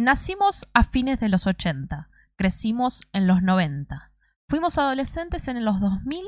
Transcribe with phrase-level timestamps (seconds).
[0.00, 4.12] Nacimos a fines de los 80, crecimos en los 90.
[4.48, 6.24] Fuimos adolescentes en los 2000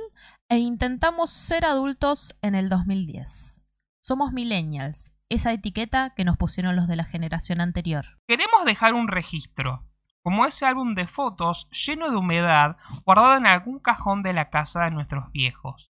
[0.48, 3.62] e intentamos ser adultos en el 2010.
[4.00, 8.18] Somos millennials, esa etiqueta que nos pusieron los de la generación anterior.
[8.26, 9.86] Queremos dejar un registro,
[10.24, 14.82] como ese álbum de fotos lleno de humedad guardado en algún cajón de la casa
[14.82, 15.92] de nuestros viejos,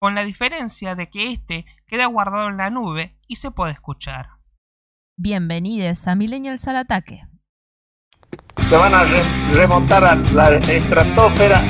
[0.00, 4.41] con la diferencia de que este queda guardado en la nube y se puede escuchar.
[5.16, 7.22] Bienvenidos a Millennials al Ataque.
[8.68, 11.60] Se van a re- remontar a la estratosfera.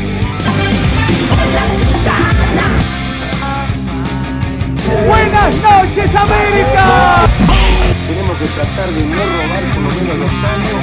[5.07, 7.25] Buenas noches, América.
[8.07, 10.83] Tenemos que tratar de no robar por lo menos los años.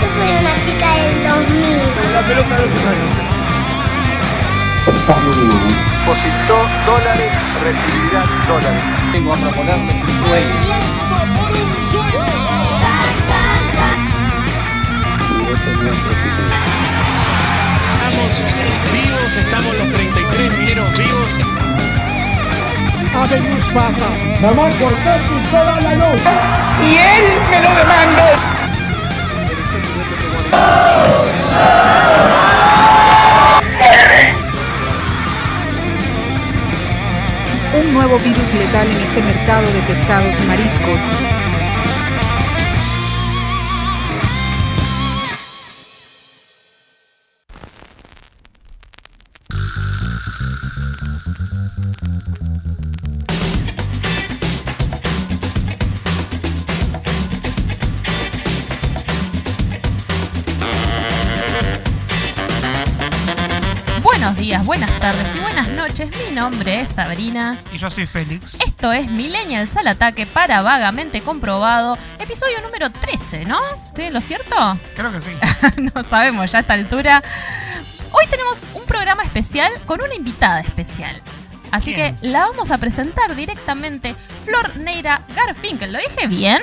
[0.00, 3.31] Yo soy una chica del 2000.
[4.84, 7.32] Depositó dólares,
[7.62, 8.82] recibirá dólares.
[9.12, 10.48] Vengo a proponerle un sueño.
[18.32, 21.40] Estamos vivos, estamos los 33 mineros vivos.
[23.14, 24.08] Habemos papa.
[24.40, 26.22] Mamá Cortés y toda la luz.
[26.82, 28.26] Y él me lo demandó.
[37.74, 40.98] un nuevo virus letal en este mercado de pescados y mariscos.
[64.02, 65.41] Buenos días, buenas tardes
[65.92, 66.10] noches.
[66.26, 67.58] Mi nombre es Sabrina.
[67.70, 68.58] Y yo soy Félix.
[68.66, 73.58] Esto es Millennials al Ataque para Vagamente Comprobado, episodio número 13, ¿no?
[73.88, 74.54] ¿Estoy en lo cierto?
[74.94, 75.30] Creo que sí.
[75.94, 77.22] no sabemos ya a esta altura.
[78.10, 81.20] Hoy tenemos un programa especial con una invitada especial.
[81.70, 82.16] Así ¿Quién?
[82.16, 84.14] que la vamos a presentar directamente.
[84.46, 85.92] Flor Neira Garfinkel.
[85.92, 86.62] ¿Lo dije bien?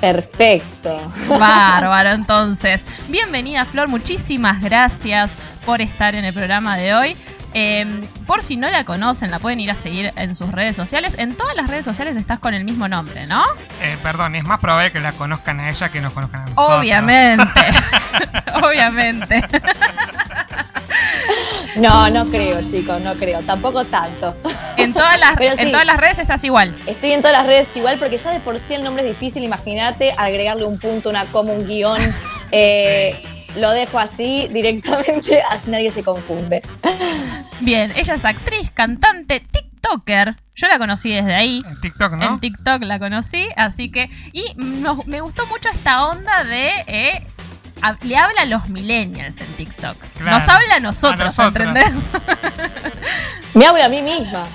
[0.00, 1.12] Perfecto.
[1.28, 2.82] Bárbaro, entonces.
[3.08, 3.86] Bienvenida, Flor.
[3.88, 5.32] Muchísimas gracias
[5.64, 7.16] por estar en el programa de hoy.
[7.54, 7.86] Eh,
[8.26, 11.14] por si no la conocen, la pueden ir a seguir en sus redes sociales.
[11.18, 13.42] En todas las redes sociales estás con el mismo nombre, ¿no?
[13.80, 16.78] Eh, perdón, es más probable que la conozcan a ella que nos conozcan a nosotros.
[16.78, 17.60] Obviamente.
[18.62, 19.40] Obviamente.
[21.76, 23.40] No, no creo, chicos, no creo.
[23.42, 24.36] Tampoco tanto.
[24.76, 25.62] En todas las, sí.
[25.62, 26.76] en todas las redes estás igual.
[26.86, 29.42] Estoy en todas las redes igual porque ya de por sí el nombre es difícil.
[29.44, 32.00] Imagínate agregarle un punto, una coma, un guion.
[32.50, 36.62] Eh, lo dejo así directamente, así nadie se confunde.
[37.60, 40.36] Bien, ella es actriz, cantante, TikToker.
[40.54, 41.60] Yo la conocí desde ahí.
[41.68, 42.24] En TikTok, ¿no?
[42.26, 44.08] En TikTok la conocí, así que.
[44.32, 46.70] Y nos- me gustó mucho esta onda de.
[46.86, 47.22] eh,
[47.80, 49.96] a- le habla a los millennials en TikTok.
[50.18, 50.38] Claro.
[50.38, 51.68] Nos habla a nosotros, A nosotros.
[51.68, 52.08] ¿entendés?
[53.54, 54.46] Me hablo a mí misma.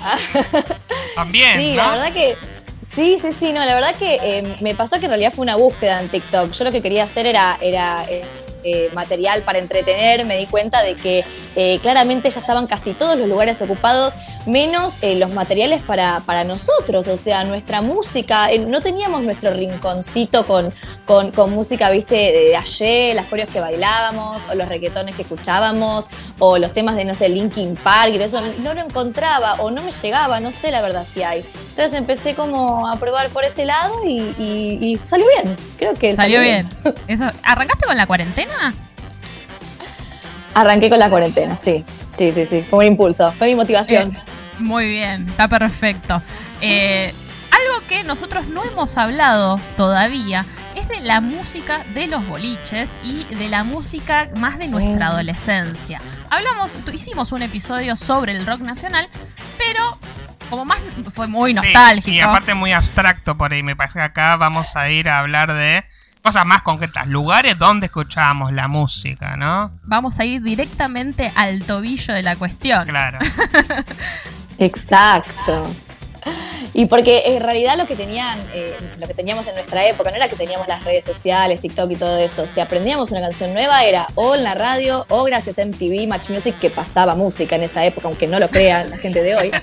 [1.14, 1.76] También, Sí, ¿no?
[1.82, 2.36] la verdad que.
[2.82, 5.56] Sí, sí, sí, no, la verdad que eh, me pasó que en realidad fue una
[5.56, 6.52] búsqueda en TikTok.
[6.52, 8.24] Yo lo que quería hacer era, era eh,
[8.64, 10.24] eh, material para entretener.
[10.26, 11.24] Me di cuenta de que
[11.56, 14.14] eh, claramente ya estaban casi todos los lugares ocupados,
[14.46, 18.48] menos eh, los materiales para, para nosotros, o sea, nuestra música.
[18.66, 20.72] No teníamos nuestro rinconcito con,
[21.06, 26.08] con, con música, viste, de ayer, las coreos que bailábamos, o los reggaetones que escuchábamos,
[26.38, 28.40] o los temas de, no sé, Linkin Park y todo eso.
[28.58, 31.44] No lo encontraba o no me llegaba, no sé la verdad si hay.
[31.70, 35.56] Entonces empecé como a probar por ese lado y, y- y salió bien.
[35.78, 36.68] Creo que Salió bien.
[37.08, 38.53] Eso, ¿Arrancaste con la cuarentena?
[40.54, 41.84] Arranqué con la cuarentena, sí.
[42.16, 42.62] Sí, sí, sí.
[42.62, 44.14] Fue un impulso, fue mi motivación.
[44.14, 44.22] Eh,
[44.60, 46.22] muy bien, está perfecto.
[46.60, 47.12] Eh,
[47.50, 50.44] algo que nosotros no hemos hablado todavía
[50.76, 55.12] es de la música de los boliches y de la música más de nuestra Mm.
[55.12, 56.00] adolescencia.
[56.30, 59.08] Hablamos, hicimos un episodio sobre el rock nacional,
[59.58, 59.98] pero
[60.50, 60.78] como más
[61.12, 62.10] fue muy Sí, nostálgico.
[62.16, 63.62] y aparte muy abstracto por ahí.
[63.64, 65.84] Me parece que acá vamos a ir a hablar de
[66.24, 67.06] cosas más concretas.
[67.06, 69.72] Lugares donde escuchábamos la música, ¿no?
[69.82, 72.86] Vamos a ir directamente al tobillo de la cuestión.
[72.86, 73.18] Claro.
[74.58, 75.70] Exacto.
[76.76, 80.16] Y porque en realidad lo que tenían, eh, lo que teníamos en nuestra época, no
[80.16, 82.46] era que teníamos las redes sociales, TikTok y todo eso.
[82.46, 86.30] Si aprendíamos una canción nueva era o en la radio o gracias a MTV, Match
[86.30, 89.50] Music, que pasaba música en esa época, aunque no lo crean la gente de hoy.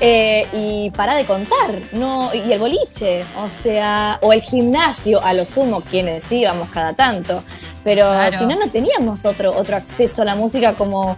[0.00, 5.32] Eh, y para de contar, no, y el boliche, o sea, o el gimnasio, a
[5.32, 7.44] lo sumo, quienes íbamos cada tanto.
[7.84, 8.36] Pero Claro.
[8.38, 11.16] si no, no teníamos otro, otro acceso a la música como,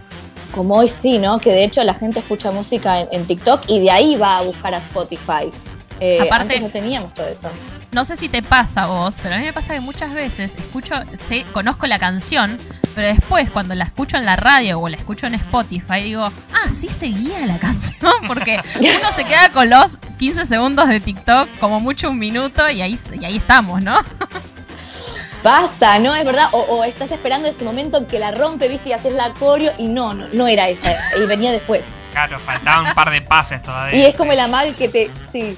[0.51, 1.39] como hoy sí, ¿no?
[1.39, 4.41] Que de hecho la gente escucha música en, en TikTok y de ahí va a
[4.43, 5.49] buscar a Spotify.
[5.99, 7.49] Eh, Aparte- antes no teníamos todo eso.
[7.91, 10.53] No sé si te pasa a vos, pero a mí me pasa que muchas veces
[10.57, 12.59] escucho, sé, conozco la canción,
[12.93, 16.69] pero después cuando la escucho en la radio o la escucho en Spotify, digo, ah,
[16.69, 21.79] sí seguía la canción, porque uno se queda con los 15 segundos de TikTok, como
[21.79, 23.95] mucho un minuto, y ahí, y ahí estamos, ¿no?
[25.43, 26.15] Pasa, ¿no?
[26.15, 26.49] Es verdad.
[26.51, 29.71] O, o estás esperando ese momento en que la rompe, viste, y haces la coreo,
[29.77, 31.87] y no, no, no era esa, y venía después.
[32.11, 33.97] Claro, faltaban un par de pases todavía.
[33.99, 35.09] Y es como el amal que te.
[35.31, 35.57] Sí,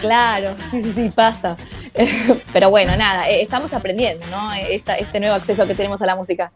[0.00, 1.56] claro, sí, sí, sí, pasa.
[2.52, 4.52] Pero bueno, nada, eh, estamos aprendiendo, ¿no?
[4.52, 6.52] Esta, este nuevo acceso que tenemos a la música.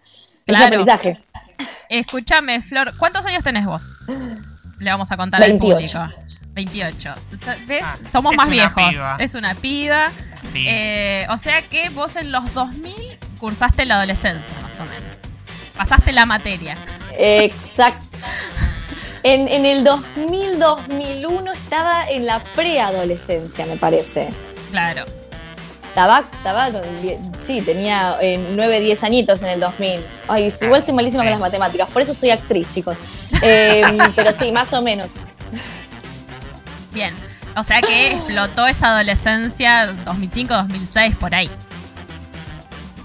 [0.47, 0.65] Es Claro.
[0.67, 1.19] aprendizaje.
[1.89, 3.91] Escúchame, Flor, ¿cuántos años tenés vos?
[4.79, 5.99] Le vamos a contar 28.
[5.99, 6.25] al público.
[6.53, 7.15] 28.
[7.67, 7.83] ¿Ves?
[7.85, 8.91] Ah, Somos es más una viejos.
[8.91, 9.17] piba.
[9.19, 10.11] Es una piba.
[10.53, 10.65] Sí.
[10.69, 12.95] Eh, o sea que vos en los 2000
[13.39, 15.17] cursaste la adolescencia, más o menos.
[15.77, 16.77] Pasaste la materia.
[17.17, 18.07] Exacto.
[19.23, 24.31] En, en el 2000-2001 estaba en la preadolescencia, me parece.
[24.71, 25.05] Claro.
[25.89, 26.83] Estaba, estaba con
[27.43, 30.01] sí, tenía 9, 10 añitos en el 2000.
[30.29, 32.97] Ay, igual soy malísima con las matemáticas, por eso soy actriz, chicos.
[33.43, 33.83] Eh,
[34.15, 35.15] pero sí, más o menos.
[36.93, 37.15] Bien.
[37.61, 41.51] O sea que explotó esa adolescencia 2005, 2006, por ahí.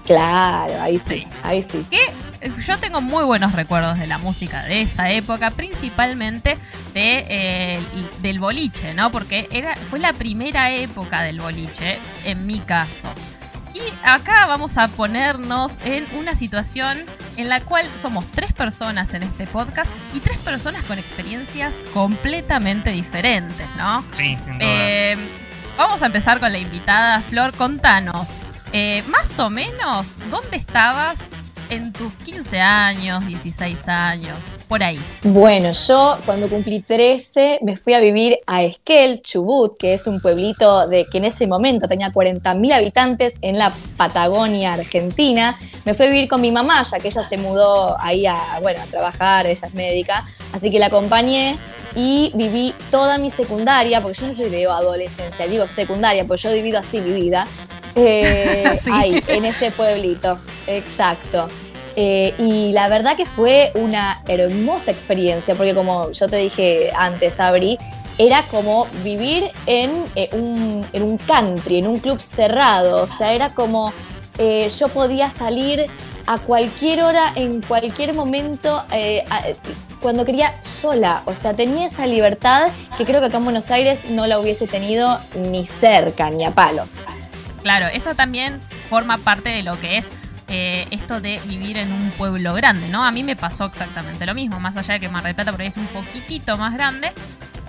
[0.04, 1.26] Claro, ahí sí, Sí.
[1.42, 1.84] ahí sí.
[1.90, 1.98] Que
[2.40, 6.58] eh, yo tengo muy buenos recuerdos de la música de esa época, principalmente
[6.94, 9.10] de, eh, el- del boliche, ¿no?
[9.10, 13.08] Porque era, fue la primera época del boliche, en mi caso.
[13.76, 17.04] Y acá vamos a ponernos en una situación
[17.36, 22.88] en la cual somos tres personas en este podcast y tres personas con experiencias completamente
[22.90, 24.02] diferentes, ¿no?
[24.12, 24.66] Sí, sin duda.
[24.66, 25.16] Eh,
[25.76, 27.20] vamos a empezar con la invitada.
[27.20, 28.34] Flor, contanos,
[28.72, 31.28] eh, más o menos, ¿dónde estabas
[31.70, 34.36] en tus 15 años, 16 años?
[34.68, 34.98] Por ahí.
[35.22, 40.20] Bueno, yo cuando cumplí 13 me fui a vivir a Esquel, Chubut, que es un
[40.20, 45.58] pueblito de que en ese momento tenía 40.000 habitantes en la Patagonia, Argentina.
[45.84, 48.82] Me fui a vivir con mi mamá, ya que ella se mudó ahí a, bueno,
[48.82, 51.58] a trabajar, ella es médica, así que la acompañé
[51.94, 56.52] y viví toda mi secundaria, porque yo no sé si adolescencia, digo secundaria, porque yo
[56.52, 57.46] divido así mi vida,
[58.00, 58.90] eh, Sí.
[58.92, 61.48] ahí, en ese pueblito, exacto.
[61.96, 67.40] Eh, y la verdad que fue una hermosa experiencia, porque como yo te dije antes,
[67.40, 67.78] Abri,
[68.18, 73.02] era como vivir en, eh, un, en un country, en un club cerrado.
[73.02, 73.92] O sea, era como
[74.38, 75.86] eh, yo podía salir
[76.26, 79.42] a cualquier hora, en cualquier momento, eh, a-
[80.02, 81.22] cuando quería sola.
[81.24, 84.66] O sea, tenía esa libertad que creo que acá en Buenos Aires no la hubiese
[84.66, 85.18] tenido
[85.50, 87.00] ni cerca, ni a palos.
[87.66, 90.06] Claro, eso también forma parte de lo que es
[90.46, 93.04] eh, esto de vivir en un pueblo grande, ¿no?
[93.04, 95.62] A mí me pasó exactamente lo mismo, más allá de que Mar del Plata por
[95.62, 97.12] ahí es un poquitito más grande,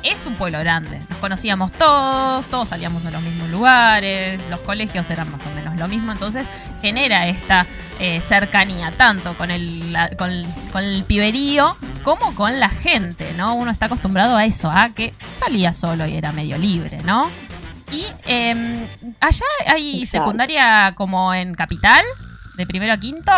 [0.03, 1.01] es un pueblo grande.
[1.09, 5.75] Nos conocíamos todos, todos salíamos a los mismos lugares, los colegios eran más o menos
[5.79, 6.45] lo mismo, entonces
[6.83, 7.65] genera esta
[7.99, 10.29] eh, cercanía tanto con el, la- con,
[10.71, 13.55] con el piberío como con la gente, ¿no?
[13.55, 17.31] Uno está acostumbrado a eso, a que salía solo y era medio libre, ¿no?
[17.91, 18.87] Y eh,
[19.19, 20.25] allá hay Exacto.
[20.25, 22.03] secundaria como en capital,
[22.55, 23.31] de primero a quinto.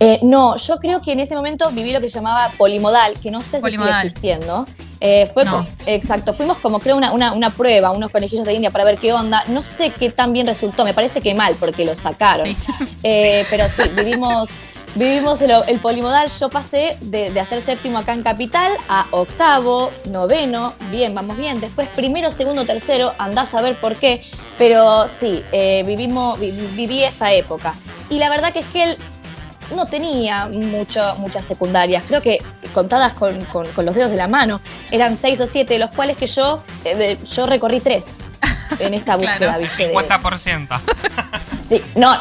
[0.00, 3.30] Eh, no, yo creo que en ese momento viví lo que se llamaba polimodal, que
[3.30, 3.94] no sé si Polimodal.
[4.00, 4.66] sigue existiendo.
[5.00, 5.66] Eh, fue No.
[5.86, 9.12] exacto, fuimos como creo una, una, una prueba, unos conejillos de India para ver qué
[9.12, 9.44] onda.
[9.48, 12.46] No sé qué tan bien resultó, me parece que mal porque lo sacaron.
[12.46, 12.56] Sí.
[13.02, 14.50] Eh, Pero sí, vivimos,
[14.94, 16.28] vivimos el, el polimodal.
[16.30, 21.60] Yo pasé de, de hacer séptimo acá en Capital a octavo, noveno, bien, vamos bien.
[21.60, 24.22] Después primero, segundo, tercero, andás a ver por qué.
[24.58, 27.74] Pero sí, eh, vivimos, vi- viví esa época.
[28.10, 28.98] Y la verdad que es que él
[29.74, 32.38] no tenía mucho, muchas secundarias, creo que
[32.74, 34.60] contadas con, con- con los dedos de la mano,
[34.90, 38.18] eran seis o siete, de los cuales que yo, eh, yo recorrí tres
[38.78, 39.58] en esta búsqueda, Claro.
[39.60, 39.88] El ¿viste?
[39.88, 40.80] de- 50%.
[41.68, 42.14] Sí, no,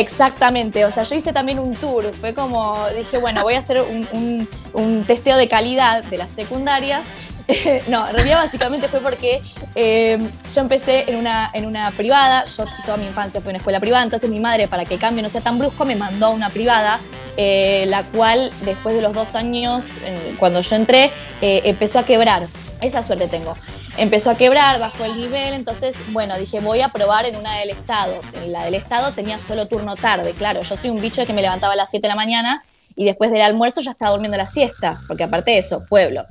[0.00, 0.84] exactamente.
[0.84, 2.12] O sea, yo hice también un tour.
[2.20, 6.30] Fue como, dije, bueno, voy a hacer un, un- un testeo de calidad de las
[6.30, 7.02] secundarias.
[7.88, 9.42] no, en realidad básicamente fue porque
[9.74, 10.18] eh,
[10.54, 12.44] yo empecé en una, en una privada.
[12.46, 14.02] Yo toda mi infancia fue en una escuela privada.
[14.02, 16.50] Entonces mi madre, para que el cambio no sea tan brusco, me mandó a una
[16.50, 17.00] privada.
[17.36, 21.10] eh, la cual después de los dos años, eh, cuando yo entré,
[21.40, 22.46] empezó a quebrar.
[22.80, 23.56] Esa suerte tengo
[23.96, 27.70] empezó a quebrar, bajó el nivel, entonces, bueno, dije, voy a probar en una del
[27.70, 28.20] Estado.
[28.42, 31.42] En la del Estado tenía solo turno tarde, claro, yo soy un bicho que me
[31.42, 32.62] levantaba a las 7 de la mañana
[32.96, 36.24] y después del almuerzo ya estaba durmiendo la siesta, porque aparte de eso, pueblo.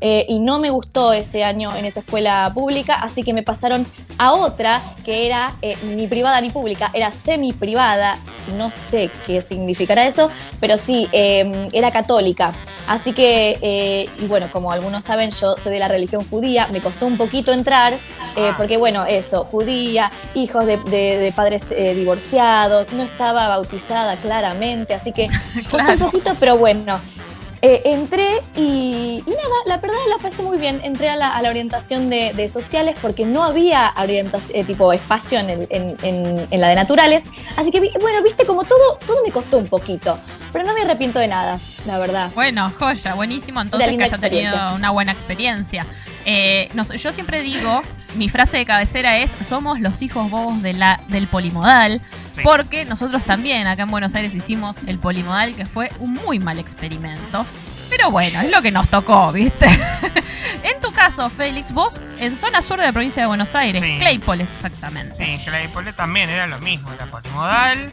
[0.00, 3.86] Eh, y no me gustó ese año en esa escuela pública, así que me pasaron
[4.18, 8.18] a otra que era eh, ni privada ni pública, era semi privada,
[8.56, 12.52] no sé qué significará eso, pero sí, eh, era católica.
[12.86, 16.80] Así que, eh, y bueno, como algunos saben, yo soy de la religión judía, me
[16.80, 17.94] costó un poquito entrar,
[18.34, 24.94] eh, porque bueno, eso, judía, hijos de, de- de padres divorciados, no estaba bautizada claramente,
[24.94, 25.28] así que
[25.70, 26.98] costó un poquito, pero bueno.
[27.60, 30.80] Eh, entré y, y nada, la verdad la pasé muy bien.
[30.84, 34.92] Entré a la, a la orientación de, de sociales porque no había orientación, eh, tipo
[34.92, 37.24] espacio en, el- en- en- en la de naturales.
[37.56, 40.18] Así que, bueno, viste, como todo, todo me costó un poquito.
[40.52, 42.30] Pero no me arrepiento de nada, la verdad.
[42.34, 43.60] Bueno, joya, buenísimo.
[43.60, 45.84] Entonces que haya tenido una buena experiencia.
[46.30, 47.82] Eh, no yo siempre digo,
[48.16, 52.42] mi frase de cabecera es, somos los hijos bobos de la, del polimodal, Sí.
[52.44, 56.58] porque nosotros también acá en Buenos Aires hicimos el polimodal, que fue un muy mal
[56.58, 57.46] experimento.
[57.88, 59.66] Pero bueno, es lo que nos tocó, ¿viste?
[60.62, 63.96] en tu caso, Félix, vos en zona sur de la provincia de Buenos Aires, Sí.
[63.98, 65.14] Claypole exactamente.
[65.14, 67.90] Sí, Claypole también era lo mismo, era polimodal.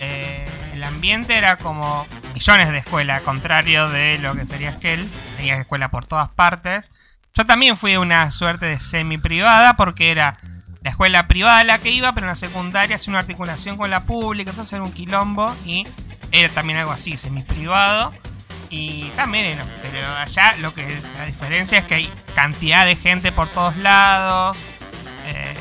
[0.00, 5.08] eh, el ambiente era como millones de escuelas, contrario de lo que sería Esquel.
[5.36, 6.90] Tenía escuela por todas partes.
[7.36, 10.38] Yo también fui una suerte de semi privada porque era
[10.82, 14.04] la escuela privada la que iba, pero en la secundaria hacía una articulación con la
[14.04, 15.86] pública, entonces era un quilombo y
[16.32, 18.14] era también algo así, semi privado.
[18.70, 23.48] Y también pero allá lo que la diferencia es que hay cantidad de gente por
[23.48, 24.56] todos lados,
[25.26, 25.54] eh,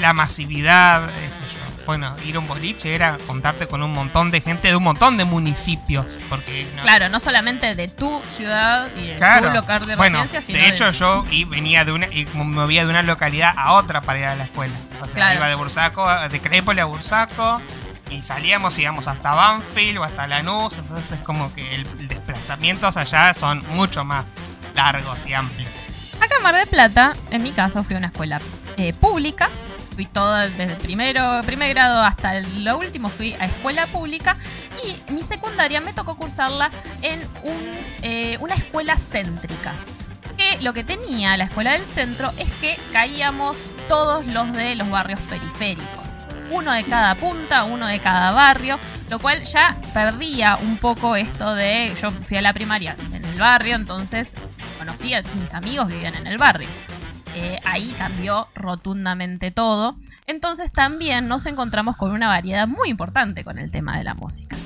[0.00, 1.45] la masividad, yo.
[1.86, 5.16] Bueno, ir a un boliche era contarte con un montón de gente de un montón
[5.16, 9.48] de municipios, porque no- Claro, no solamente de tu ciudad y de Claro.
[9.50, 12.42] tu lugar de bueno, residencia, sino de hecho yo y venía de una y me
[12.44, 14.74] movía de una localidad a otra para ir a la escuela.
[15.00, 15.36] O sea, Claro.
[15.36, 17.62] iba de Bursaco, de Crépole a Bursaco
[18.10, 22.96] y salíamos íbamos hasta Banfield o hasta Lanús, entonces es como que el, el desplazamientos
[22.96, 24.36] allá son mucho más
[24.74, 25.70] largos y amplios.
[26.20, 28.40] Acá en Mar del Plata, en mi caso, fui a una escuela
[28.76, 29.48] eh, pública.
[29.96, 34.36] Fui toda desde primero, primer grado hasta lo último fui a escuela pública
[34.84, 37.22] y mi secundaria me tocó cursarla en
[38.02, 39.72] eh, una escuela céntrica.
[40.36, 44.90] Que lo que tenía la escuela del centro es que caíamos todos los de los
[44.90, 45.88] barrios periféricos.
[46.50, 51.54] Uno de cada punta, uno de cada barrio, lo cual ya perdía un poco esto
[51.54, 51.94] de.
[51.98, 54.34] Yo fui a la primaria en el barrio, entonces
[54.78, 56.68] conocía, mis amigos vivían en el barrio.
[57.38, 59.96] Eh, ahí cambió rotundamente todo.
[60.26, 64.56] Entonces también nos encontramos con una variedad muy importante con el tema de la música.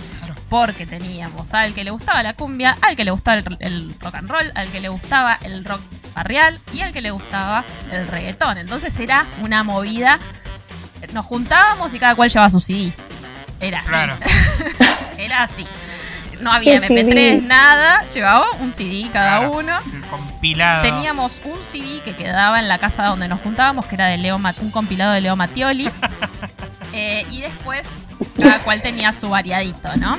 [0.49, 4.15] Porque teníamos al que le gustaba la cumbia, al que le gustaba el, el rock
[4.15, 5.81] and roll, al que le gustaba el rock
[6.15, 8.59] barrial y al que le gustaba el reggaetón.
[8.59, 10.21] Entonces era una movida.
[11.13, 12.93] Nos juntábamos y cada cual llevaba su CD.
[13.59, 13.89] Era así.
[13.89, 14.17] Claro.
[15.19, 15.67] Era así.
[16.41, 17.45] No había ¿Qué MP3, CD?
[17.49, 19.53] cada llevaba un CD cada Claro.
[19.59, 19.79] uno.
[19.93, 20.83] El compilado.
[20.83, 24.39] Teníamos un CD que quedaba en la casa donde nos juntábamos, que era de Leo
[24.39, 25.91] Ma- un compilado de Leo Mattioli.
[26.93, 27.87] Eh, y después
[28.41, 30.19] cada cual tenía su variadito, ¿no?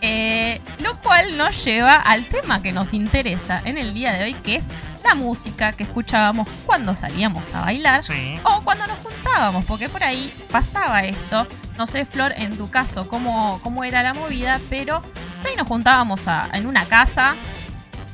[0.00, 4.34] Eh, lo cual nos lleva al tema que nos interesa en el día de hoy,
[4.34, 4.64] que es
[5.04, 8.34] la música que escuchábamos cuando salíamos a bailar Sí.
[8.44, 11.46] o cuando nos juntábamos, porque por ahí pasaba esto.
[11.78, 15.02] No sé, Flor, en tu caso, cómo, cómo era la movida, pero
[15.44, 17.36] ahí nos juntábamos a- en una casa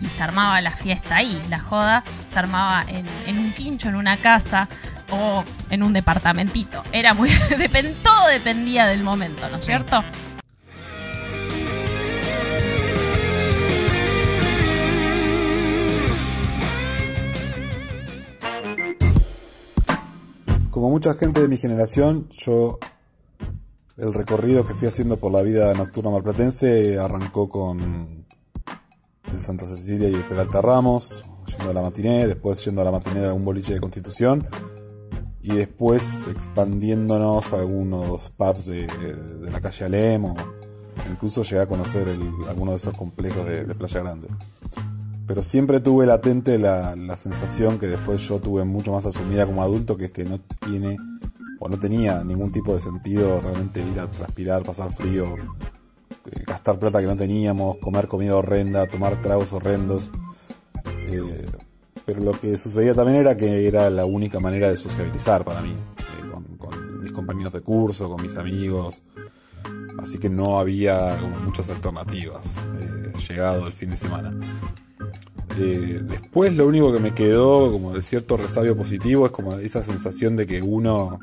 [0.00, 1.40] y se armaba la fiesta ahí.
[1.48, 2.02] La joda
[2.32, 4.68] se armaba en, en un quincho, en una casa
[5.10, 6.82] o en un departamentito.
[6.90, 7.30] Era muy.
[8.02, 9.70] todo dependía del momento, ¿no es Sí.
[9.70, 10.02] cierto?
[20.70, 22.78] Como mucha gente de mi generación, yo
[24.02, 28.26] el recorrido que fui haciendo por la vida nocturna marplatense arrancó con
[29.32, 33.26] de Santa Cecilia y Peralta Ramos, yendo a la matiné, después yendo a la matiné
[33.26, 34.44] a un boliche de Constitución
[35.40, 40.34] y después expandiéndonos a algunos pubs de, de la calle Alem o
[41.08, 44.26] incluso llegué a conocer el, alguno de esos complejos de, de Playa Grande.
[45.28, 49.62] Pero siempre tuve latente la, la sensación que después yo tuve mucho más asumida como
[49.62, 50.96] adulto, que es que no tiene
[51.62, 56.76] o no tenía ningún tipo de sentido realmente ir a transpirar, pasar frío, eh, gastar
[56.78, 60.10] plata que no teníamos, comer comida horrenda, tomar tragos horrendos.
[60.84, 61.46] Eh,
[62.04, 65.70] pero lo que sucedía también era que era la única manera de sociabilizar para mí,
[65.70, 69.04] eh, con, mis compañeros de curso, con mis amigos.
[70.02, 72.42] Así que no había muchas alternativas
[73.28, 74.34] llegado el fin de semana.
[75.56, 80.34] Después lo único que me quedó como de cierto resabio positivo es como esa sensación
[80.34, 81.18] de que uno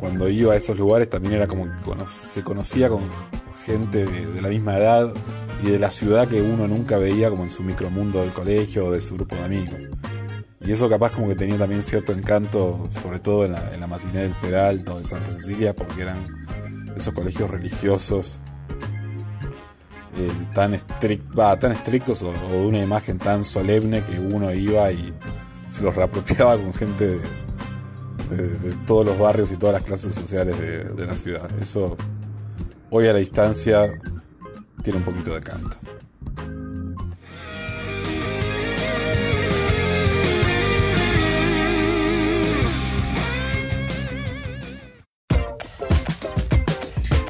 [0.00, 1.70] cuando iba a esos lugares también era como que
[2.32, 3.02] se conocía con
[3.66, 5.12] gente de, la misma edad
[5.62, 8.92] y de la ciudad que uno nunca veía como en su micromundo del colegio o
[8.92, 9.88] de su grupo de amigos.
[10.62, 14.32] Y eso capaz como que tenía también cierto encanto, sobre todo en la, matiné del
[14.32, 16.16] Peralto, de Santa Cecilia, porque eran
[16.96, 18.40] esos colegios religiosos
[20.16, 24.52] eh, tan, estric- va, tan estrictos o, o de una imagen tan solemne que uno
[24.52, 25.12] iba y
[25.68, 27.20] se los reapropiaba con gente de,
[28.36, 31.48] de- todos los barrios y todas las clases sociales de, de la ciudad.
[31.60, 31.96] Eso
[32.90, 33.90] hoy a la distancia
[34.82, 35.76] tiene un poquito de canto.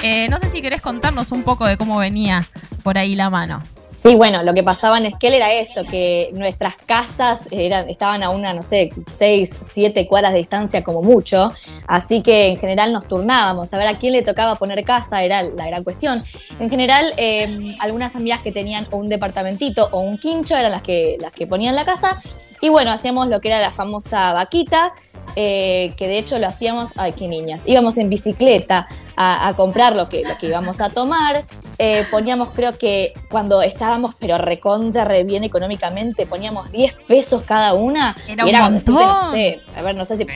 [0.03, 2.49] Eh, no sé si querés contarnos un poco de cómo venía
[2.83, 3.63] por ahí la mano.
[4.03, 8.31] Sí, bueno, lo que pasaba en Esquel era eso, que nuestras casas eran, estaban a
[8.31, 11.53] una, no sé, seis, siete cuadras de distancia como mucho,
[11.87, 15.43] así que en general nos turnábamos, a ver a quién le tocaba poner casa era
[15.43, 16.25] la gran cuestión.
[16.59, 21.19] En general, eh, algunas amigas que tenían un departamentito o un quincho eran las que,
[21.21, 22.23] las que ponían la casa,
[22.61, 24.93] y bueno, hacíamos lo que era la famosa vaquita,
[25.37, 29.95] eh, que de hecho lo hacíamos, ay, qué niñas, íbamos en bicicleta a, a comprar
[29.95, 31.45] lo que, lo que íbamos a tomar,
[31.79, 37.75] eh, poníamos creo que cuando estábamos pero recontra, re bien económicamente, poníamos 10 pesos cada
[37.75, 38.17] una.
[38.29, 38.95] Era y un era, montón.
[38.95, 40.27] no sé, a ver, no sé si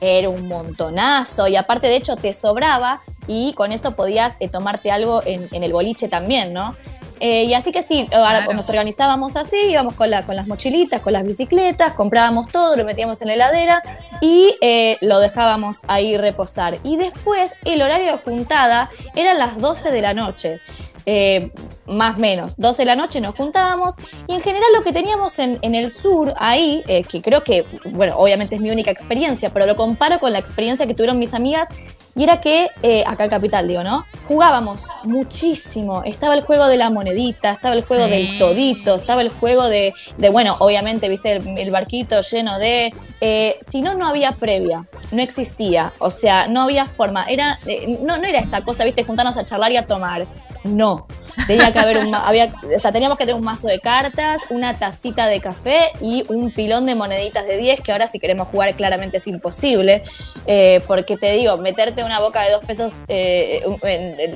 [0.00, 4.90] era un montonazo y aparte de hecho te sobraba y con eso podías eh, tomarte
[4.90, 6.74] algo en, en el boliche también, ¿no?
[7.20, 8.52] Eh, y así que sí, ahora Claro.
[8.52, 12.84] nos organizábamos así, íbamos con, la, con las mochilitas, con las bicicletas, comprábamos todo, lo
[12.84, 13.82] metíamos en la heladera
[14.20, 16.76] y eh, lo dejábamos ahí reposar.
[16.82, 20.60] Y después el horario de juntada era las 12 de la noche.
[21.06, 21.52] Eh,
[21.86, 23.94] más o menos, 12 de la noche nos juntábamos
[24.26, 27.64] y en general lo que teníamos en, en el sur ahí, eh, que creo que,
[27.92, 31.32] bueno, obviamente es mi única experiencia, pero lo comparo con la experiencia que tuvieron mis
[31.32, 31.68] amigas
[32.16, 34.04] y era que, eh, acá en Capital digo, ¿no?
[34.26, 38.10] Jugábamos muchísimo, estaba el juego de la monedita, estaba el juego Sí.
[38.10, 42.92] del todito, estaba el juego de, de bueno, obviamente, viste, el, el barquito lleno de...
[43.20, 47.98] eh, si no, no había previa, no existía, o sea, no había forma, era, eh,
[48.02, 50.26] no, no era esta cosa, viste, juntarnos a charlar y a tomar,
[50.66, 51.06] no.
[51.46, 54.78] Tenía que haber un, había, o sea, teníamos que tener un mazo de cartas, una
[54.78, 58.74] tacita de café y un pilón de moneditas de 10, que ahora si queremos jugar
[58.74, 60.02] claramente es imposible,
[60.46, 63.62] eh, porque te digo, meterte una boca de dos pesos eh,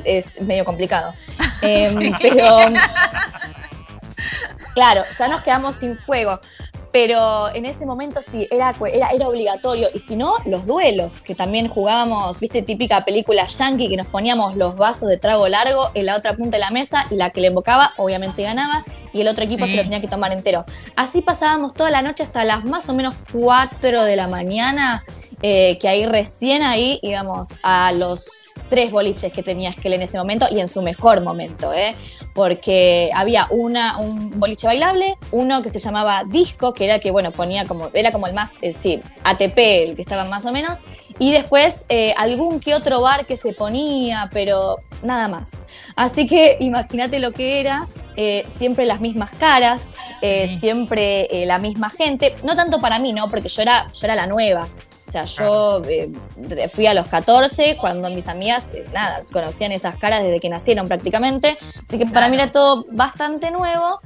[0.05, 1.15] es medio complicado.
[1.63, 2.59] Em, Pero,
[4.75, 6.41] claro, ya nos quedamos sin juego.
[6.93, 9.89] Pero en ese momento sí, era, era, era obligatorio.
[9.95, 14.57] Y si no, los duelos, que también jugábamos, viste, típica película yankee, que nos poníamos
[14.57, 17.41] los vasos de trago largo en la otra punta de la mesa y la que
[17.41, 19.73] le embocaba, obviamente ganaba, y el otro equipo Sí.
[19.73, 20.65] se lo tenía que tomar entero.
[20.97, 25.05] Así pasábamos toda la noche hasta las más o menos 4 de la mañana,
[25.43, 28.27] eh, que ahí recién ahí íbamos a los
[28.69, 31.95] tres boliches que tenía Esquel en ese momento y en su mejor momento, ¿eh?
[32.35, 37.11] porque había una, un boliche bailable, uno que se llamaba Disco, que era el que,
[37.11, 40.53] bueno, ponía como, era como el más, eh, sí, ATP, el que estaba más o
[40.53, 40.79] menos,
[41.19, 45.67] y después eh, algún que otro bar que se ponía, pero nada más.
[45.97, 49.89] Así que imagínate lo que era, eh, siempre las mismas caras,
[50.23, 50.59] Sí.
[50.61, 53.31] siempre la misma gente, no tanto para mí, ¿no?
[53.31, 54.69] Porque yo era, yo era la nueva.
[55.11, 56.09] O sea, yo eh,
[56.73, 60.87] fui a los 14 cuando mis amigas, eh, nada, conocían esas caras desde que nacieron
[60.87, 61.59] prácticamente.
[61.89, 63.99] Así que para mí era todo bastante nuevo.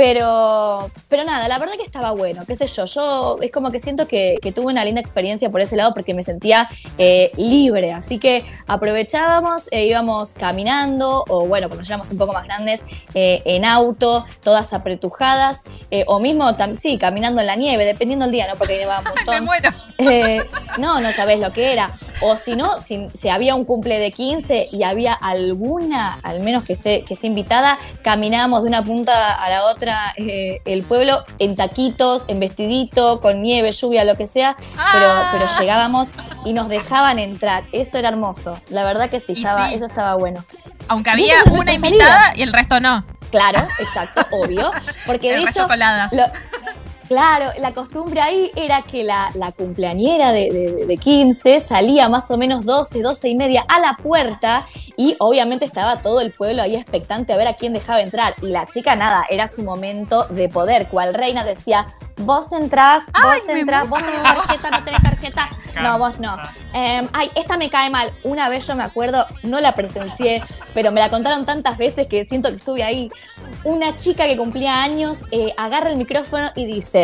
[0.00, 3.80] Pero, pero nada, la verdad que estaba bueno, qué sé yo, yo es como que
[3.80, 7.92] siento que, que tuve una linda experiencia por ese lado porque me sentía eh, libre,
[7.92, 12.86] así que aprovechábamos e íbamos caminando o bueno, cuando ya éramos un poco más grandes,
[13.12, 18.32] eh, en auto, todas apretujadas eh, o mismo, sí, caminando en la nieve, dependiendo del
[18.32, 18.56] día, ¿no?
[18.56, 19.44] Porque llevaba un Me montón.
[19.44, 19.68] muero.
[19.98, 20.40] Eh,
[20.78, 21.90] no, no sabés lo que era.
[22.22, 26.64] O si no, si, si había un cumple de 15 y había alguna, al menos
[26.64, 31.24] que esté, que esté invitada, caminábamos de una punta a la otra eh, el pueblo
[31.38, 35.28] en taquitos, en vestidito, con nieve, lluvia, lo que sea, pero, Ah.
[35.32, 36.10] pero llegábamos
[36.44, 37.62] y nos dejaban entrar.
[37.72, 38.58] Eso era hermoso.
[38.70, 39.74] La verdad que sí, estaba, sí.
[39.74, 40.44] eso estaba bueno.
[40.88, 43.04] Aunque había una invitada y el resto no.
[43.30, 44.72] Claro, exacto, obvio.
[45.06, 46.12] Porque de El hecho, coladas.
[46.12, 46.24] lo-
[47.10, 52.30] claro, la costumbre ahí era que la, la cumpleañera de, de- de 15 salía más
[52.30, 54.64] o menos 12, 12 y media a la puerta
[54.96, 58.34] y obviamente estaba todo el pueblo ahí expectante a ver a quién dejaba entrar.
[58.42, 60.86] Y la chica, nada, era su momento de poder.
[60.86, 65.48] Cual reina decía, vos entrás, vos Ay, entrás, vos tenés tarjeta, no tenés tarjeta.
[65.82, 66.36] No, vos no.
[66.74, 68.10] Em, ay, esta me cae mal.
[68.22, 70.42] Una vez yo me acuerdo, no la presencié,
[70.74, 73.08] pero me la contaron tantas veces que siento que estuve ahí.
[73.64, 76.99] Una chica que cumplía años eh, agarra el micrófono y dice: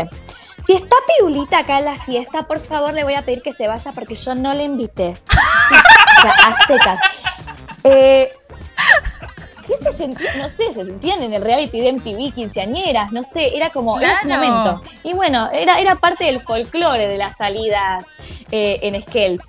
[0.65, 3.69] Si está Pirulita acá en la fiesta, por favor le voy a pedir que se
[3.69, 5.17] vaya porque yo no le invité.
[6.19, 7.01] O sea, a secas.
[7.85, 8.33] Eh,
[9.67, 13.57] ¿Qué se sentí- no sé, se sentían en el reality de MTV quinceañeras, no sé,
[13.57, 14.43] era como, era su Claro.
[14.45, 14.83] momento.
[15.03, 18.07] Y bueno, era, era parte del folclore de las salidas
[18.53, 19.41] eh, en Esquel.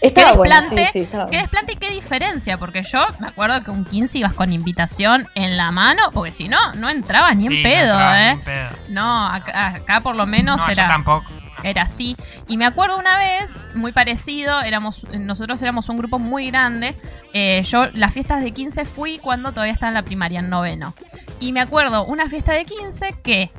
[0.00, 0.86] ¿Qué Estaba bueno, desplante?
[0.86, 2.56] sí, sí, estaba ¿Qué desplante y qué diferencia?
[2.58, 6.48] Porque yo me acuerdo que un 15 ibas con invitación en la mano, porque si
[6.48, 8.30] no, no entrabas ni Sí, en no pedo, ni ¿eh?
[8.30, 8.68] en pedo.
[8.88, 11.26] No, acá, acá por lo menos No, yo era, tampoco.
[11.62, 12.16] era así.
[12.48, 16.96] Y me acuerdo una vez, muy parecido, éramos, nosotros éramos un grupo muy grande.
[17.34, 20.94] Eh, yo las fiestas de 15 fui cuando todavía estaba en la primaria, en noveno.
[21.40, 23.50] Y me acuerdo una fiesta de 15 que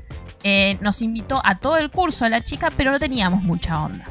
[0.43, 4.05] eh, nos invitó a todo el curso a la chica, pero no teníamos mucha onda.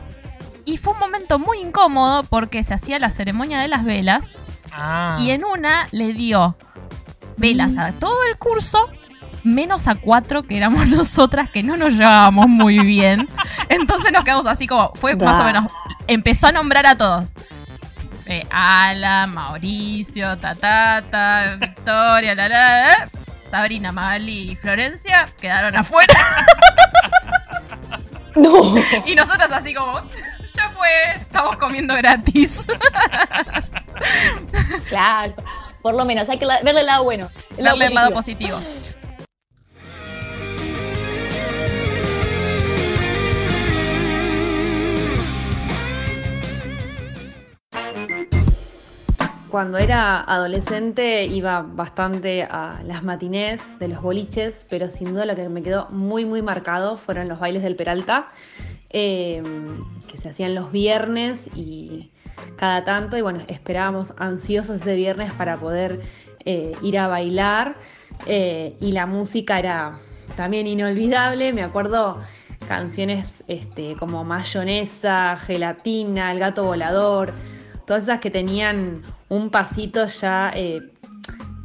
[0.70, 4.38] Y fue un momento muy incómodo porque se hacía la ceremonia de las velas
[4.72, 5.16] Ah.
[5.18, 6.56] y en una le dio
[7.38, 8.88] velas a todo el curso,
[9.42, 13.28] menos a cuatro que éramos nosotras que no nos llevábamos muy bien.
[13.68, 15.66] Entonces nos quedamos así como, fue más o menos,
[16.06, 17.28] empezó a nombrar a todos.
[18.26, 23.10] Eh, Ala, Mauricio, Tatata, Victoria, la, la, la.
[23.44, 26.14] Sabrina, Magali y Florencia quedaron afuera.
[28.36, 28.74] No.
[29.06, 30.00] Y nosotros así como,
[30.54, 32.66] ya fue, estamos comiendo gratis.
[34.88, 35.34] Claro.
[35.82, 37.28] Por lo menos, hay que verle el lado bueno.
[37.56, 38.56] El lado Darle el lado positivo.
[38.56, 39.00] positivo.
[49.50, 55.34] Cuando era adolescente iba bastante a las matinés de los boliches, pero sin duda lo
[55.34, 58.28] que me quedó muy muy marcado fueron los bailes del Peralta,
[58.90, 59.42] eh,
[60.10, 62.10] que se hacían los viernes y
[62.56, 66.00] cada tanto, y bueno, esperábamos ansiosos ese viernes para poder
[66.44, 67.76] eh, ir a bailar,
[68.26, 69.98] eh, y la música era
[70.36, 72.20] también inolvidable, me acuerdo
[72.68, 77.32] canciones este, como Mayonesa, Gelatina, El Gato Volador,
[77.86, 80.80] todas esas que tenían un pasito ya eh,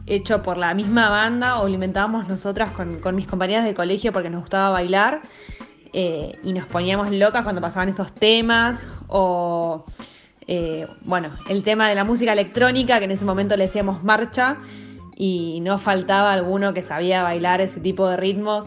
[0.08, 4.14] hecho por la misma banda o lo inventábamos nosotras con, con mis compañeras de colegio
[4.14, 5.22] porque nos gustaba bailar
[5.98, 9.86] eh, y nos poníamos locas cuando pasaban esos temas o
[10.46, 14.58] eh, bueno, el tema de la música electrónica que en ese momento le decíamos marcha
[15.16, 18.66] y no faltaba alguno que sabía bailar ese tipo de ritmos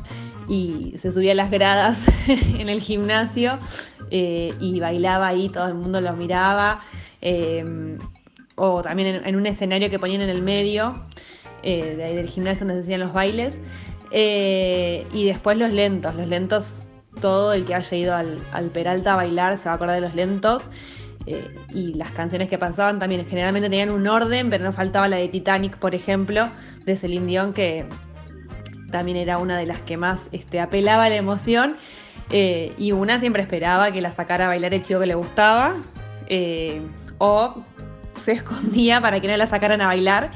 [0.48, 3.58] y se subía a las gradas en el gimnasio
[4.10, 6.80] eh, y bailaba ahí, todo el mundo lo miraba.
[7.20, 7.98] eh,
[8.60, 11.04] o también en, un escenario que ponían en el medio
[11.62, 13.60] de ahí del gimnasio donde se hacían los bailes.
[14.10, 16.87] Y después los lentos, los lentos,
[17.20, 20.00] todo el que haya ido al, al Peralta a bailar se va a acordar de
[20.00, 20.62] los lentos.
[21.26, 25.16] Eh, y las canciones que pasaban también generalmente tenían un orden, pero no faltaba la
[25.16, 26.48] de Titanic, por ejemplo,
[26.86, 27.84] de Celine Dion, que
[28.90, 31.76] también era una de las que más este, apelaba a la emoción.
[32.30, 35.76] Eh, y una siempre esperaba que la sacara a bailar el chico que le gustaba.
[36.28, 36.80] eh,
[37.18, 37.62] o
[38.20, 40.30] se escondía para que no la sacaran a bailar,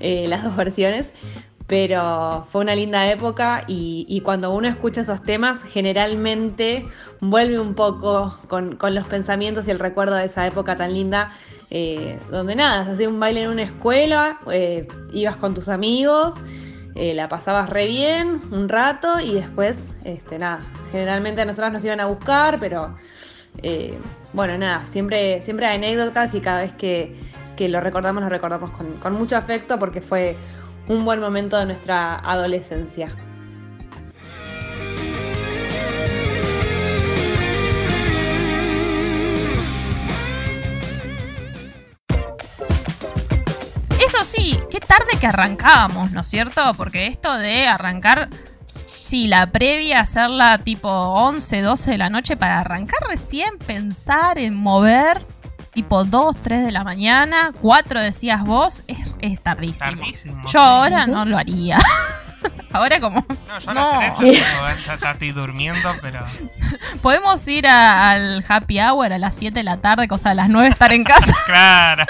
[0.00, 1.06] las dos versiones.
[1.66, 6.86] Pero fue una linda época y, cuando uno escucha esos temas, generalmente
[7.20, 11.32] vuelve un poco con, los pensamientos y el recuerdo de esa época tan linda,
[11.70, 16.34] eh, donde nada, se hacía un baile en una escuela, eh, ibas con tus amigos,
[16.94, 20.60] eh, la pasabas re bien un rato y después, este, nada,
[20.92, 22.94] generalmente a nosotros nos iban a buscar, pero
[24.34, 27.16] bueno, nada, siempre, siempre hay anécdotas y cada vez que,
[27.56, 30.36] que lo recordamos, lo recordamos con mucho afecto porque fue
[30.88, 33.14] un buen momento de nuestra adolescencia.
[43.98, 46.62] Eso sí, qué tarde que arrancábamos, ¿no es cierto?
[46.76, 48.28] Porque esto de arrancar,
[48.86, 54.54] sí, la previa, hacerla tipo 11, 12 de la noche para arrancar recién, pensar en
[54.54, 55.26] mover,
[55.76, 59.90] tipo 2, 3 de la mañana, 4 decías vos, es, es tardísimo.
[59.96, 61.78] Tardísimo, Yo ahora no lo haría.
[62.72, 63.24] ahora como...
[63.46, 64.00] No, yo a No.
[64.00, 66.24] las tres ya, ya- ya estoy durmiendo, pero.
[67.02, 70.48] Podemos ir a- al happy hour a las 7 de la tarde, cosa de las
[70.48, 71.34] 9 estar en casa.
[71.46, 72.06] Claro.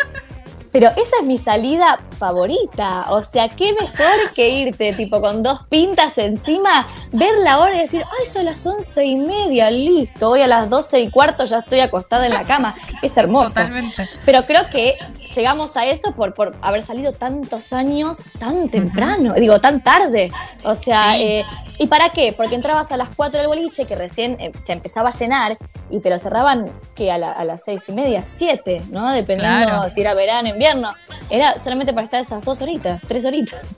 [0.78, 3.06] Pero esa es mi salida favorita.
[3.08, 7.78] O sea, qué mejor que irte, tipo, con dos pintas encima, ver la hora y
[7.80, 11.60] decir, ay, son las once y media, listo, hoy a las doce y cuarto ya
[11.60, 12.74] estoy acostada en la cama.
[13.02, 13.54] Es hermoso.
[13.54, 14.06] Totalmente.
[14.26, 14.98] Pero creo que
[15.34, 20.30] llegamos a eso por, por haber salido tantos años tan temprano, digo, tan tarde.
[20.62, 21.22] O sea, Sí.
[21.22, 21.44] eh,
[21.78, 22.34] ¿y para qué?
[22.36, 25.56] Porque entrabas a las 4 del boliche, que recién eh, se empezaba a llenar,
[25.88, 26.64] y te lo cerraban,
[26.96, 29.12] que a, la- a las seis y media, 7, ¿no?
[29.12, 29.88] Dependiendo Claro.
[29.88, 30.65] si era verano, invierno.
[31.31, 33.74] Era solamente para estar esas dos horitas, tres horitas.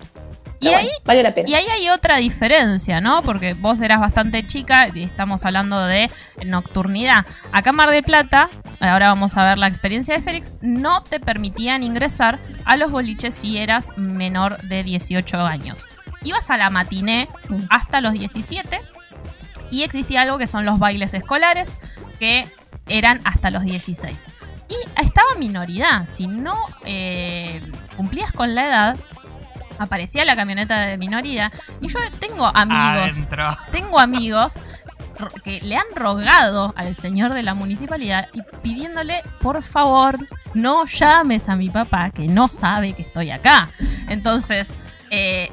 [0.60, 1.48] Pero Y bueno, ahí- vale la pena.
[1.48, 3.22] Y ahí hay otra diferencia, ¿no?
[3.22, 6.10] Porque vos eras bastante chica y estamos hablando de
[6.44, 7.24] nocturnidad.
[7.52, 8.48] Acá en Mar del Plata,
[8.80, 13.34] ahora vamos a ver la experiencia de Félix, no te permitían ingresar a los boliches
[13.34, 15.86] si eras menor de 18 años.
[16.24, 17.28] Ibas a la matiné
[17.70, 18.80] hasta los 17
[19.70, 21.76] y existía algo que son los bailes escolares
[22.18, 22.48] que
[22.88, 24.16] eran hasta los 16.
[24.68, 26.54] Y estaba minoridad, si no
[26.84, 27.62] eh,
[27.96, 28.96] cumplías con la edad,
[29.78, 31.50] aparecía la camioneta de minoría
[31.80, 33.56] y yo tengo amigos, Adentro.
[33.72, 34.58] tengo amigos
[35.42, 40.16] que le han rogado al señor de la municipalidad y pidiéndole, por favor,
[40.54, 43.68] no llames a mi papá que no sabe que estoy acá.
[44.08, 44.68] Entonces,
[45.10, 45.50] eh,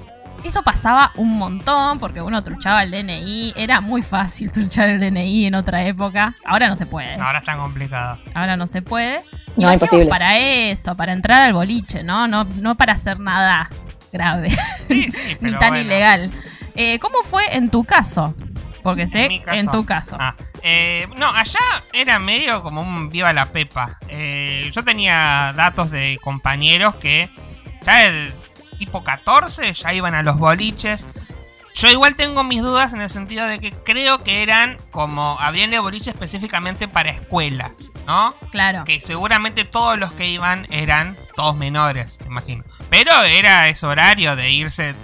[0.48, 5.46] eso pasaba un montón porque uno truchaba el DNI, era muy fácil truchar el DNI
[5.48, 7.18] en otra época, ahora no se puede.
[7.18, 8.20] No, ahora es tan complicado.
[8.34, 9.22] Ahora no se puede.
[9.58, 10.10] No, lo hacíamos imposible.
[10.10, 12.28] para eso, para entrar al boliche, ¿no?
[12.28, 13.70] No, no para hacer nada
[14.12, 14.50] grave,
[14.88, 15.78] Sí, sí, ni tan bueno.
[15.80, 16.32] ilegal.
[16.76, 18.34] Eh, ¿Cómo fue en tu caso?
[18.84, 19.58] Porque sé, En mi caso.
[19.60, 20.18] en tu caso.
[20.20, 21.60] Ah, eh, no, allá
[21.94, 23.98] era medio como un viva la pepa.
[24.10, 27.30] Eh, yo tenía datos de compañeros que
[27.86, 28.32] ya el
[28.76, 31.08] tipo 14 ya iban a los boliches.
[31.76, 35.72] Yo igual tengo mis dudas en el sentido de que creo que eran como, habían
[35.72, 37.72] de boliche específicamente para escuelas,
[38.08, 38.34] ¿no?
[38.52, 38.86] Claro.
[38.86, 42.64] Que seguramente todos los que iban eran todos menores, me imagino.
[42.90, 44.96] Pero era ese horario de irse,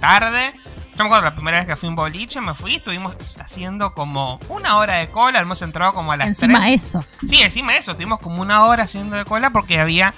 [0.00, 0.54] tarde.
[0.96, 3.92] Yo me acuerdo la primera vez que fui a un boliche, me fui, estuvimos haciendo
[3.92, 6.72] como una hora de cola, hemos entrado como a las Encima 3.
[6.82, 7.04] eso.
[7.26, 10.14] Sí, encima eso, tuvimos como una hora haciendo de cola porque había.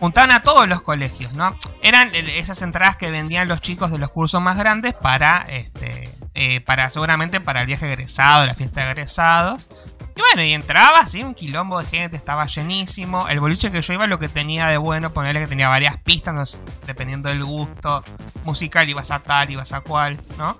[0.00, 1.56] Juntaban a todos los colegios, ¿no?
[1.82, 6.10] Eran eh, esas entradas que vendían los chicos de los cursos más grandes para, este,
[6.34, 9.68] eh, para seguramente para el viaje egresado, la fiesta de egresados.
[10.16, 13.26] Y bueno, y entraba así, un quilombo de gente, estaba llenísimo.
[13.28, 16.62] El boliche que yo iba lo que tenía de bueno, ponerle que tenía varias pistas,
[16.86, 18.04] dependiendo del gusto
[18.44, 20.56] musical, ibas a tal, ibas a cual, ¿no?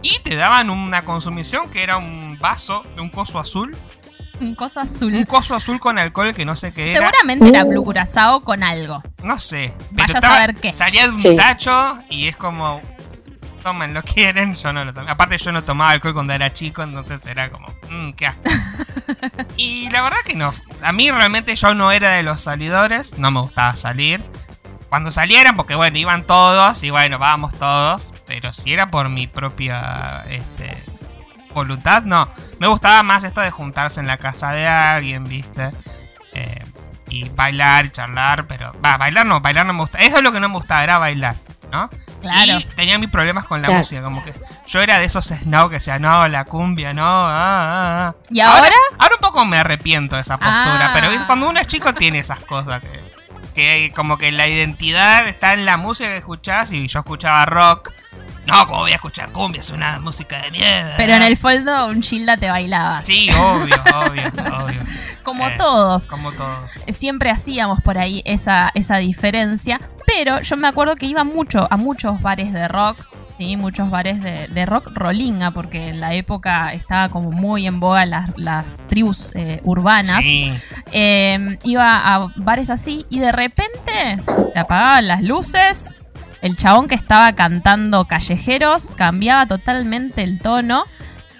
[0.00, 3.76] Y te daban una consumición que era un vaso de un coso azul.
[4.42, 5.14] Un coso azul.
[5.14, 7.00] Un coso azul con alcohol que no sé qué era.
[7.00, 9.02] Seguramente era Blue Curazao con algo.
[9.22, 9.72] No sé.
[9.92, 10.72] Vaya a estaba- saber qué.
[10.72, 11.36] Salía de un Sí.
[11.36, 12.80] tacho y es como.
[13.62, 15.08] Tomen, lo quieren, yo no lo tomé.
[15.12, 17.68] Aparte, yo no tomaba alcohol cuando era chico, entonces era como.
[17.90, 18.42] Mmm, qué asco.
[19.56, 20.52] y la verdad que no.
[20.82, 24.20] A mí realmente yo no era de los salidores, no me gustaba salir.
[24.88, 28.12] Cuando salieran, porque bueno, iban todos y bueno, vamos todos.
[28.26, 30.51] Pero si era por mi propia este,
[31.52, 32.28] voluntad, no.
[32.58, 35.70] Me gustaba más esto de juntarse en la casa de alguien, ¿viste?
[36.34, 36.64] Eh,
[37.08, 38.72] y bailar y charlar, pero.
[38.84, 39.98] Va, bailar no, bailar no me gusta.
[39.98, 41.36] Eso es lo que no me gustaba, era bailar,
[41.70, 41.90] ¿no?
[42.22, 42.58] Claro.
[42.60, 43.80] Y tenía mis problemas con la Claro.
[43.80, 44.32] música, como que
[44.66, 48.14] yo era de esos snow que decía, no, la cumbia, no, ah, ah, ah".
[48.30, 48.70] ¿Y ahora?
[48.98, 50.90] Ahora un poco me arrepiento de esa postura, Ah.
[50.94, 51.26] pero ¿viste?
[51.26, 53.00] cuando uno es chico tiene esas cosas que,
[53.54, 57.90] que como que la identidad está en la música que escuchás y yo escuchaba rock.
[58.46, 60.94] No, como voy a escuchar cumbia, es una música de mierda.
[60.96, 63.00] Pero en el fondo un Gilda te bailaba.
[63.00, 64.24] Sí, obvio, obvio,
[64.64, 64.80] obvio.
[65.22, 66.06] Como Eh, todos.
[66.08, 66.70] Como todos.
[66.88, 69.80] Siempre hacíamos por ahí esa, esa diferencia.
[70.06, 73.06] Pero yo me acuerdo que iba mucho a muchos bares de rock.
[73.38, 77.80] Sí, muchos bares de, de rock rolinga, porque en la época estaba como muy en
[77.80, 80.22] boga las, las tribus eh, urbanas.
[80.22, 80.52] Sí.
[80.92, 84.18] Eh, iba a bares así y de repente
[84.52, 86.00] se apagaban las luces.
[86.42, 90.84] El chabón que estaba cantando callejeros cambiaba totalmente el tono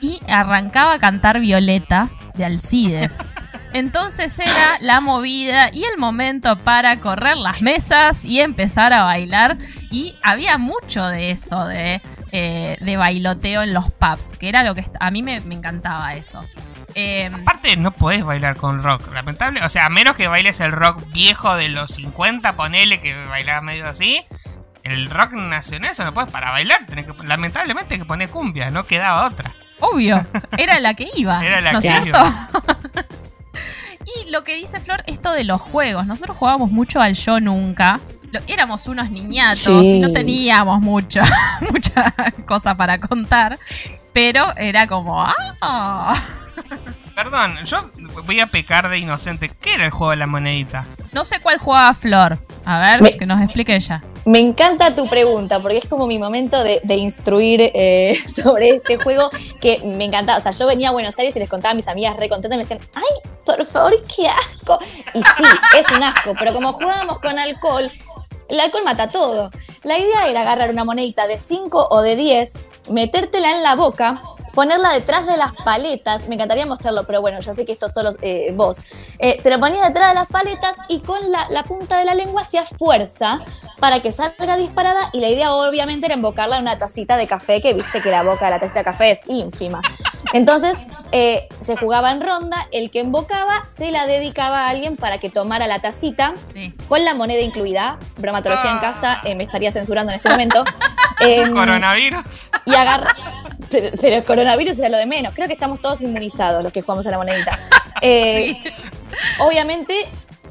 [0.00, 3.34] y arrancaba a cantar Violeta de Alcides.
[3.72, 9.58] Entonces era la movida y el momento para correr las mesas y empezar a bailar.
[9.90, 14.74] Y había mucho de eso, de, eh, de bailoteo en los pubs, que era lo
[14.74, 16.44] que a mí me, me encantaba eso.
[16.94, 19.64] Eh, Aparte, no podés bailar con rock, lamentable.
[19.64, 23.62] O sea, a menos que bailes el rock viejo de los 50, ponele que bailaba
[23.62, 24.22] medio así.
[24.84, 26.86] El rock nacional, eso no puedes para bailar.
[26.86, 29.52] Tenés que, lamentablemente, hay que poner cumbia, no quedaba otra.
[29.80, 30.24] Obvio,
[30.58, 31.44] era la que iba.
[31.44, 32.08] Era la ¿no es que cierto?
[32.08, 32.48] iba.
[34.26, 36.06] y lo que dice Flor, esto de los juegos.
[36.06, 38.00] Nosotros jugábamos mucho al yo nunca.
[38.32, 39.96] Lo- éramos unos niñatos Sí.
[39.96, 41.20] y no teníamos mucho,
[41.70, 42.14] mucha
[42.46, 43.58] cosa para contar.
[44.12, 46.14] Pero era como, ¡ah!
[47.14, 47.90] Perdón, yo
[48.24, 49.48] voy a pecar de inocente.
[49.60, 50.84] ¿Qué era el juego de la monedita?
[51.12, 52.38] No sé cuál jugaba Flor.
[52.64, 54.02] A ver, Me- que nos explique ella.
[54.24, 59.30] Me encanta tu pregunta porque es como mi momento de, instruir eh, sobre este juego
[59.60, 60.38] que me encantaba.
[60.38, 62.54] O sea, yo venía a Buenos Aires y les contaba a mis amigas re contentas
[62.54, 64.78] y me decían, ¡ay, por favor, qué asco!
[65.14, 65.44] Y sí,
[65.78, 67.90] es un asco, pero como jugábamos con alcohol,
[68.48, 69.50] el alcohol mata todo.
[69.82, 72.52] La idea era agarrar una monedita de 5 o de 10,
[72.90, 74.22] metértela en la boca,
[74.54, 76.28] ponerla detrás de las paletas.
[76.28, 78.78] Me encantaría mostrarlo, pero bueno, ya sé que esto solo eh, vos.
[79.18, 82.14] Eh, te lo ponías detrás de las paletas y con la, la punta de la
[82.14, 83.40] lengua hacías fuerza
[83.80, 87.60] para que salga disparada y la idea obviamente era embocarla en una tacita de café,
[87.60, 89.80] que viste que la boca de la tacita de café es ínfima.
[90.32, 90.76] Entonces
[91.10, 95.28] eh, se jugaba en ronda, el que embocaba se la dedicaba a alguien para que
[95.30, 96.72] tomara la tacita Sí.
[96.88, 97.98] con la moneda incluida.
[98.18, 100.64] Bromatología en casa, eh, me estaría censurando en este momento.
[101.22, 102.50] Em, Coronavirus.
[102.66, 103.14] y agarra.
[103.70, 105.34] Pero, pero el coronavirus era lo de menos.
[105.34, 107.58] Creo que estamos todos inmunizados los que jugamos a la monedita.
[108.04, 108.60] Eh,
[109.38, 109.94] Obviamente,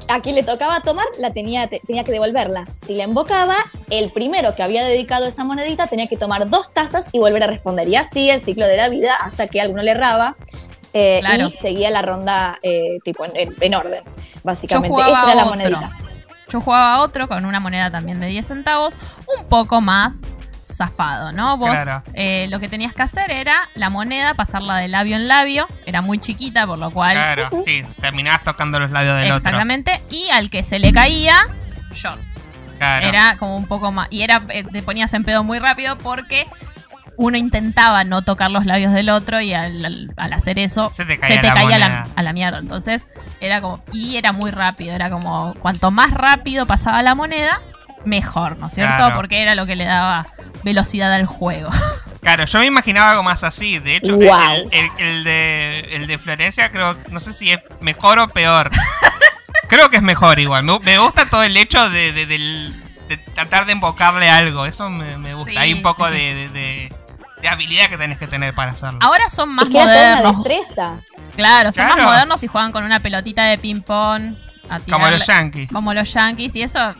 [0.08, 2.66] a quien le tocaba tomar, la tenía, te- tenía que devolverla.
[2.86, 3.56] Si la embocaba,
[3.90, 7.46] el primero que había dedicado esa monedita tenía que tomar dos tazas y volver a
[7.48, 7.88] responder.
[7.88, 10.34] Y así el ciclo de la vida hasta que alguno le erraba.
[10.94, 11.48] eh, Claro.
[11.48, 14.02] Y seguía la ronda eh, tipo en, en- en orden,
[14.42, 15.00] básicamente.
[15.00, 15.56] Esa era la otro.
[15.56, 15.90] monedita.
[16.48, 18.98] Yo jugaba otro con una moneda también de 10 centavos,
[19.38, 20.20] un poco más
[20.64, 21.56] zafado, ¿no?
[21.56, 22.02] Vos Claro.
[22.14, 26.02] eh, lo que tenías que hacer era la moneda, pasarla de labio en labio, era
[26.02, 27.12] muy chiquita, por lo cual...
[27.14, 31.36] Claro, sí, terminabas tocando los labios del Exactamente, y al que se le caía,
[31.92, 32.12] shot.
[32.12, 32.24] otro.
[32.78, 33.06] Claro.
[33.06, 34.08] Era como un poco más.
[34.10, 36.46] Y era eh, te ponías en pedo muy rápido porque
[37.16, 41.04] uno intentaba no tocar los labios del otro y al, al- al hacer eso Se
[41.04, 42.06] te caía la caía a la, moneda.
[42.16, 42.58] a la mierda.
[42.58, 43.06] Entonces
[43.40, 43.84] era como.
[43.92, 44.94] Y era muy rápido.
[44.96, 45.54] Era como.
[45.60, 47.60] Cuanto más rápido pasaba la moneda,
[48.04, 48.96] mejor, ¿no es cierto?
[48.96, 49.16] Claro.
[49.16, 50.26] Porque era lo que le daba
[50.64, 51.70] velocidad al juego.
[52.22, 53.80] Claro, yo me imaginaba algo más así.
[53.80, 54.68] De hecho, Wow.
[54.70, 58.70] el, el- el de, el de Florencia creo, no sé si es mejor o peor.
[59.68, 60.62] creo que es mejor igual.
[60.62, 62.72] Me, me gusta todo el hecho de, de-
[63.34, 64.66] tratar de embocarle algo.
[64.66, 65.50] Eso me, me gusta.
[65.50, 66.20] Sí, Hay un poco sí, sí.
[66.22, 66.92] De, de- de-
[67.42, 69.00] de habilidad que tenés que tener para hacerlo.
[69.02, 70.36] Ahora son más Es que modernos.
[70.44, 70.92] destreza.
[71.34, 74.34] Claro, son más modernos y juegan con una pelotita de ping-pong.
[74.70, 75.68] a Como los yankees.
[75.72, 76.54] Como los yankees.
[76.54, 76.94] Y eso,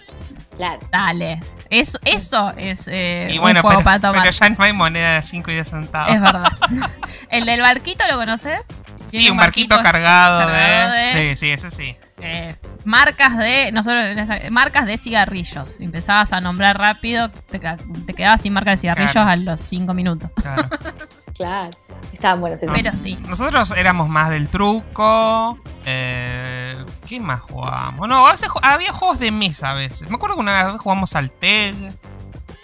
[0.57, 0.81] Claro.
[0.91, 1.41] dale.
[1.71, 4.21] Eso, eso es eh, Y bueno, un juego pero, para tomar.
[4.23, 6.15] pero ya no hay moneda de 5 y 10 centavos.
[6.15, 6.53] Es verdad.
[7.31, 8.69] ¿El del barquito lo conoces?
[9.11, 10.99] Sí, un barquito, cargado, cargado de...
[11.01, 11.97] de- Sí, sí, ese sí.
[12.21, 13.71] eh, marcas de.
[13.73, 14.05] Nosotros,
[14.51, 15.81] marcas de cigarrillos.
[15.81, 19.31] Empezabas a nombrar rápido, te, ca- te quedabas sin marca de cigarrillos Claro.
[19.31, 20.31] a los 5 minutos.
[20.41, 20.69] Claro.
[21.35, 21.77] Claro.
[22.13, 22.75] Estaban buenos esos.
[22.83, 23.17] Pero sí.
[23.27, 25.59] Nosotros éramos más del truco.
[25.85, 28.09] Eh, ¿Qué más jugábamos?
[28.09, 30.09] No, a veces ju- había juegos de mesa a veces.
[30.09, 31.75] Me acuerdo que una vez jugamos al TED.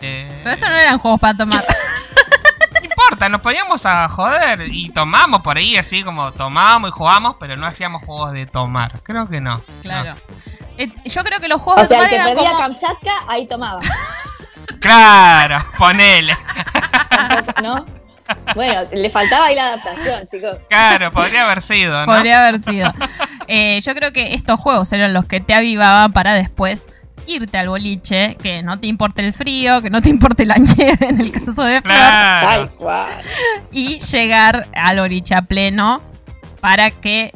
[0.01, 1.65] Eh, Pero eso no eran juegos para tomar.
[2.81, 7.37] no importa, nos poníamos a joder y tomamos por ahí, así como tomamos y jugamos,
[7.41, 9.01] pero no hacíamos juegos de tomar.
[9.03, 9.61] Creo que no.
[9.83, 10.15] claro.
[10.77, 12.61] Eh, yo creo que los juegos O de sea, el tomar que eran perdía como-
[12.63, 13.81] Kamchatka, ahí tomaba.
[14.81, 16.37] Claro, ponele.
[17.11, 17.87] Tampoco, ¿No?
[18.55, 20.57] Bueno, le faltaba ahí la adaptación, chicos.
[20.69, 22.07] Claro, podría haber sido, ¿no?
[22.07, 22.93] Podría haber sido.
[23.47, 26.87] Eh, yo creo que estos juegos eran los que te avivaban para después
[27.27, 30.99] irte al boliche, que no te importe el frío, que no te importe la nieve
[31.09, 32.73] en el caso de Flor, Claro.
[33.71, 36.01] Y llegar al boliche a pleno
[36.61, 37.33] para que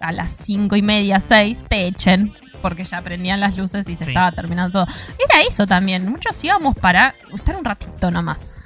[0.00, 2.32] a las cinco y media, seis, te echen.
[2.60, 4.10] Porque ya prendían las luces y se Sí.
[4.12, 4.94] estaba terminando todo.
[5.18, 6.08] Era eso también.
[6.08, 8.61] Muchos íbamos para estar un ratito nomás.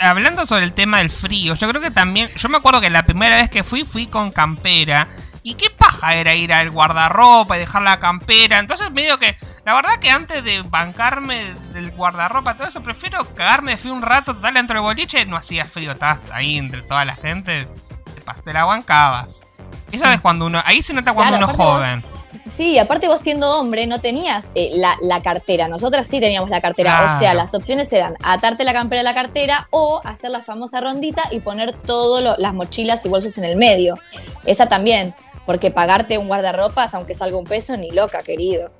[0.00, 2.30] Hablando sobre el tema del frío, yo creo que también.
[2.36, 5.08] Yo me acuerdo que la primera vez que fui, fui con campera.
[5.44, 8.58] Y qué paja era ir al guardarropa y dejar la campera.
[8.60, 9.36] Entonces, medio que.
[9.64, 14.02] La verdad que antes de bancarme del guardarropa, todo eso, prefiero cagarme de frío un
[14.02, 15.26] rato, darle dentro del boliche.
[15.26, 17.66] No hacía frío, estabas ahí entre toda la gente.
[18.44, 19.44] Te, la bancabas.
[19.90, 20.62] Eso es cuando uno.
[20.64, 22.04] Ahí se nota cuando Claro, uno es vos- joven.
[22.54, 25.68] Sí, aparte vos siendo hombre no tenías eh, la, la cartera.
[25.68, 26.98] Nosotras sí teníamos la cartera.
[26.98, 27.16] Claro.
[27.16, 30.80] O sea, las opciones eran atarte la campera a la cartera o hacer la famosa
[30.80, 33.98] rondita y poner todas las mochilas y bolsos en el medio.
[34.44, 35.14] Esa también.
[35.46, 38.70] Porque pagarte un guardarropas, aunque salga un peso, ni loca, querido.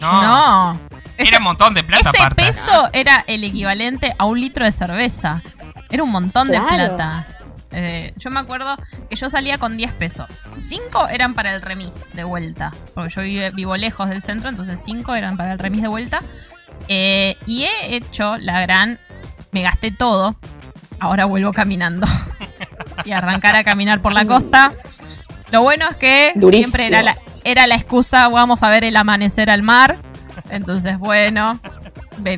[0.00, 0.22] No.
[0.22, 0.80] No.
[1.16, 2.44] Era Ese- un montón de plata Ese aparte.
[2.44, 5.42] peso era el equivalente a un litro de cerveza.
[5.90, 7.26] Era un montón de plata.
[7.76, 8.76] Eh, yo me acuerdo
[9.10, 10.46] que yo salía con 10 pesos.
[10.58, 12.72] 5 eran para el remis de vuelta.
[12.94, 16.22] Porque yo vive- vivo lejos del centro, entonces 5 eran para el remis de vuelta.
[16.88, 18.98] Eh, y he hecho la gran.
[19.52, 20.36] Me gasté todo.
[21.00, 22.06] Ahora vuelvo caminando.
[23.04, 24.72] y arrancar a caminar por la costa.
[25.50, 26.68] Lo bueno es que Durísimo.
[26.76, 29.98] siempre era la, era la excusa, vamos a ver el amanecer al mar.
[30.50, 31.60] Entonces, bueno,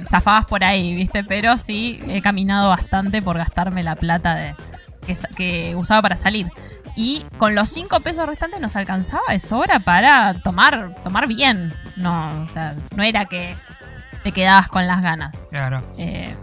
[0.07, 1.25] zafabas por ahí, ¿viste?
[1.25, 4.55] Pero sí, he caminado bastante por gastarme la plata de,
[5.07, 6.49] que, sa- que usaba para salir.
[6.97, 11.75] Y con los 5 pesos restantes nos alcanzaba de sobra para tomar, tomar bien.
[11.97, 13.55] No, o sea, no era que
[14.25, 15.47] te quedabas con las ganas.
[15.51, 15.83] Claro.
[15.99, 16.35] Eh,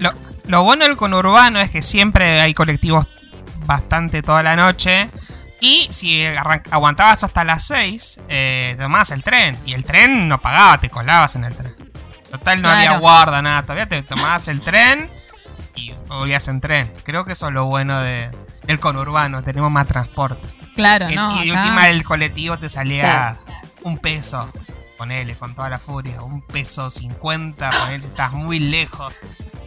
[0.00, 0.12] Lo,
[0.46, 3.06] lo bueno del conurbano es que siempre hay colectivos
[3.66, 5.08] bastante toda la noche.
[5.60, 6.26] Y si
[6.70, 9.56] aguantabas hasta las 6, eh, tomabas el tren.
[9.64, 11.72] Y el tren no pagaba, te colabas en el tren.
[12.30, 13.62] Total, no había guarda, nada.
[13.62, 15.08] Todavía te tomabas el tren
[15.76, 16.92] y volvías en tren.
[17.04, 18.30] Creo que eso es lo bueno de,
[18.66, 19.42] del conurbano.
[19.42, 20.46] Tenemos más transporte.
[20.74, 21.42] claro, El- ¿no?
[21.42, 23.38] y de Acá- última, el colectivo te salía Claro.
[23.82, 24.48] un peso.
[24.96, 29.12] ponele con toda la furia, un peso cincuenta, ponele estás muy lejos.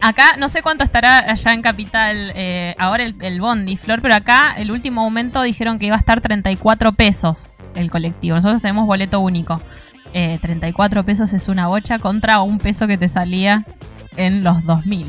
[0.00, 4.14] Acá no sé cuánto estará allá en Capital eh, ahora el, el Bondi, Flor, pero
[4.14, 8.36] acá el último aumento dijeron que iba a estar 34 pesos el colectivo.
[8.36, 9.60] Nosotros tenemos boleto único.
[10.14, 13.64] Eh, 34 pesos es una bocha contra un peso que te salía
[14.16, 15.06] en los 2000.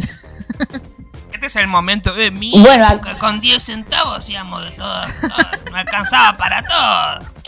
[1.32, 2.86] Este es el momento de mi Bueno,
[3.18, 7.39] con 10 centavos hacíamos de todo, todo, me alcanzaba para todo.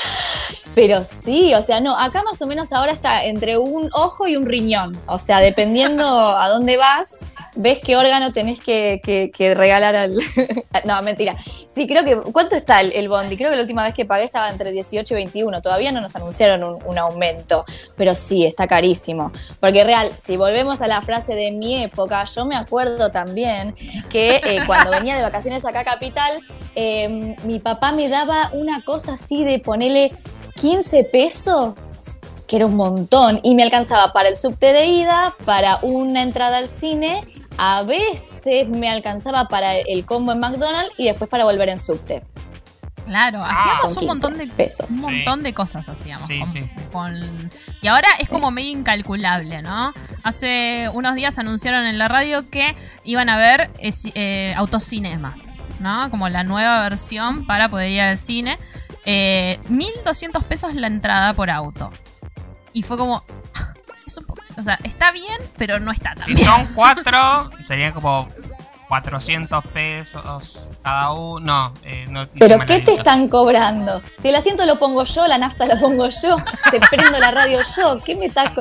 [0.74, 4.38] Pero sí, o sea, no, acá más o menos ahora está entre un ojo y
[4.38, 4.98] un riñón.
[5.06, 7.26] O sea, dependiendo a dónde vas,
[7.56, 10.16] ves qué órgano tenés que, regalar al.
[10.86, 11.36] no, mentira.
[11.74, 12.16] Sí, creo que.
[12.32, 13.36] ¿Cuánto está el, el bondi?
[13.36, 15.62] Creo que la última vez que pagué estaba entre 18 y 21.
[15.62, 17.66] Todavía no nos anunciaron un, aumento.
[17.98, 19.32] Pero sí, está carísimo.
[19.60, 23.76] Porque real, si volvemos a la frase de mi época, yo me acuerdo también
[24.10, 26.40] que eh, cuando venía de vacaciones acá a Capital,
[26.76, 29.60] eh, mi papá me daba una cosa así de
[29.92, 30.14] ponerle
[30.56, 31.74] 15 pesos,
[32.48, 36.58] que era un montón, y me alcanzaba para el subte de ida, para una entrada
[36.58, 37.22] al cine,
[37.58, 42.24] a veces me alcanzaba para el combo en McDonald's y después para volver en subte.
[43.06, 44.90] Claro, hacíamos con un montón 15 de pesos.
[44.90, 46.28] un montón de cosas hacíamos.
[46.28, 46.80] Sí, con- sí, sí.
[46.92, 47.50] con-
[47.82, 49.92] Y ahora es como medio incalculable, ¿no?
[50.24, 56.10] Hace unos días anunciaron en la radio que iban a ver eh, eh, autocinemas, ¿no?
[56.10, 58.58] Como la nueva versión para poder ir al cine.
[59.06, 61.92] Eh, 1.200 pesos la entrada por auto.
[62.74, 63.24] Y fue como...
[63.56, 63.74] ah,
[64.06, 66.46] es un poco- o sea, está bien, pero no está tan Si bien.
[66.46, 68.28] son cuatro, serían como
[68.90, 71.40] 400 pesos cada uno.
[71.40, 74.02] No, eh, no ¿Pero qué te están cobrando?
[74.22, 76.38] Si el asiento lo pongo yo, la nafta la pongo yo,
[76.70, 78.52] te prendo la radio yo, ¿qué me estás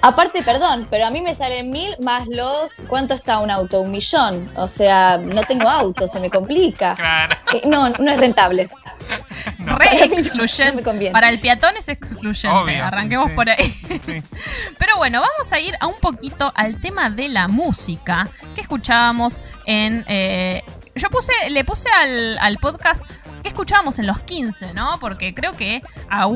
[0.00, 2.74] Aparte, perdón, pero a mí me salen mil más los...
[2.86, 3.80] ¿Cuánto está un auto?
[3.80, 4.48] Un millón.
[4.54, 6.94] O sea, no tengo auto, se me complica.
[6.94, 7.36] Claro.
[7.52, 8.68] Eh, No, no es rentable.
[9.58, 10.70] Re no- excluyente.
[10.70, 11.12] no me conviene.
[11.12, 12.48] Para el peatón es excluyente.
[12.48, 13.34] Obvio, Arranquemos sí.
[13.34, 13.64] por ahí.
[13.64, 14.22] Sí.
[14.78, 19.42] Pero bueno, vamos a ir a un poquito al tema de la música que escuchábamos
[19.66, 20.04] en.
[20.08, 20.62] eh,
[20.94, 23.04] yo puse, le puse al, al podcast
[23.48, 24.98] que escuchábamos en los 15, ¿no?
[25.00, 26.26] Porque creo que a-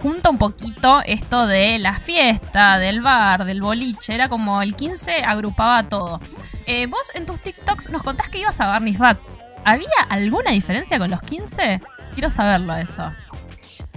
[0.00, 4.14] junta un poquito esto de la fiesta, del bar, del boliche.
[4.14, 6.20] Era como el 15 agrupaba todo.
[6.66, 9.18] Eh, vos en tus TikToks nos contás que ibas a Barney's Bat.
[9.64, 11.80] ¿Había alguna diferencia con los 15?
[12.14, 13.10] Quiero saberlo eso.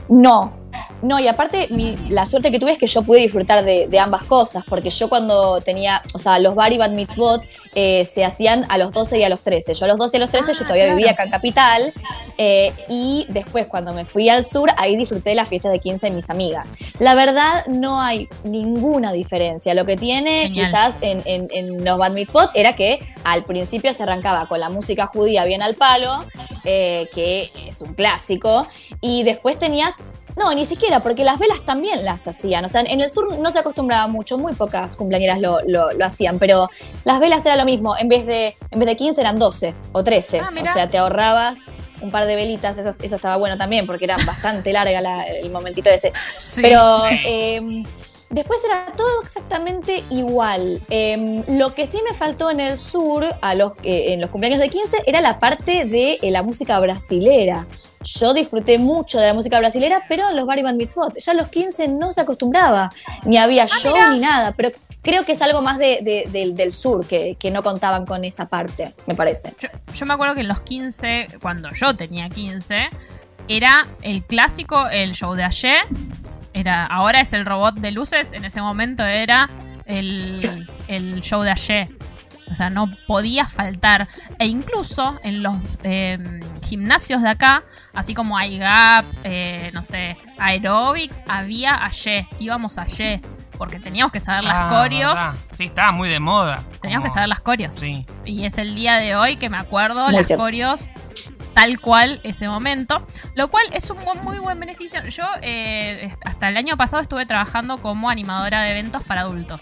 [0.10, 0.58] No,
[1.04, 4.00] no, y aparte mi- la suerte que tuve es que yo pude disfrutar de, de
[4.00, 7.44] ambas cosas, porque yo cuando tenía, o sea, los bar y bat mitzvot
[7.76, 9.74] eh, se hacían a los 12 y a los 13.
[9.74, 10.98] Yo a los 12 y a los 13 Ah, yo todavía claro.
[10.98, 11.94] vivía acá en Capital,
[12.38, 16.08] eh, y después cuando me fui al sur, ahí disfruté de las fiestas de 15
[16.08, 16.72] de mis amigas.
[17.00, 20.66] La verdad no hay ninguna diferencia, lo que tiene Genial.
[20.68, 24.70] quizás en, en- en los bat mitzvot era que al principio se arrancaba con la
[24.70, 26.24] música judía bien al palo,
[26.66, 28.68] eh, que es un clásico,
[29.02, 29.96] y después tenías
[30.38, 32.66] no, ni siquiera, porque las velas también las hacían.
[32.66, 36.06] O sea, en el sur no se acostumbraba mucho, muy pocas cumpleañeras lo, lo- lo
[36.06, 36.70] hacían, pero
[37.04, 37.96] las velas era lo mismo.
[37.98, 40.40] En vez de, en vez de 15 eran 12 o 13.
[40.40, 41.60] Ah, o sea, te ahorrabas
[42.02, 45.50] un par de velitas, eso, eso estaba bueno también, porque era bastante larga la- el
[45.52, 46.12] momentito ese.
[46.40, 46.62] Sí.
[46.62, 47.16] Pero sí.
[47.26, 47.84] eh,
[48.30, 50.82] después era todo exactamente igual.
[50.90, 54.60] Eh, lo que sí me faltó en el sur, a los, eh, en los cumpleaños
[54.60, 57.68] de 15, era la parte de eh, la música brasilera.
[58.04, 61.32] Yo disfruté mucho de la música brasilera, pero en los bar y band mitzvot, ya
[61.32, 62.90] a los 15 no se acostumbraba,
[63.26, 64.70] ni había show ni nada, pero
[65.02, 68.24] creo que es algo más de- de- del, del sur, que, que no contaban con
[68.24, 69.54] esa parte, me parece.
[69.60, 72.90] Yo, yo me acuerdo que en los 15, cuando yo tenía 15,
[73.48, 75.78] era el clásico, el show de ayer.
[76.54, 79.50] Era, ahora es el robot de luces, en ese momento era
[79.86, 81.88] el, el show de ayer.
[82.52, 84.08] O sea, no podía faltar.
[84.40, 86.18] E incluso en los eh,
[86.64, 87.64] gimnasios de acá,
[87.94, 92.26] así como hay Gap, eh, no sé, Aerobics, había ayer.
[92.40, 93.22] Íbamos ayer.
[93.58, 95.14] Porque teníamos que saber las Ah, coreos.
[95.14, 95.34] verdad.
[95.56, 96.64] Sí, estaba muy de moda.
[96.82, 97.76] Teníamos que saber las coreos.
[97.76, 98.06] Sí.
[98.26, 100.44] Y es el día de hoy que me acuerdo Muy las cierto.
[100.44, 100.92] coreos
[101.54, 105.06] tal cual ese momento, lo cual es un buen- muy buen beneficio.
[105.08, 109.62] Yo eh, hasta el año pasado estuve trabajando como animadora de eventos para adultos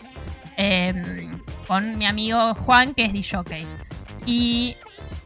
[0.58, 1.30] eh,
[1.68, 3.66] con mi amigo Juan, que es DJ.
[4.26, 4.76] Y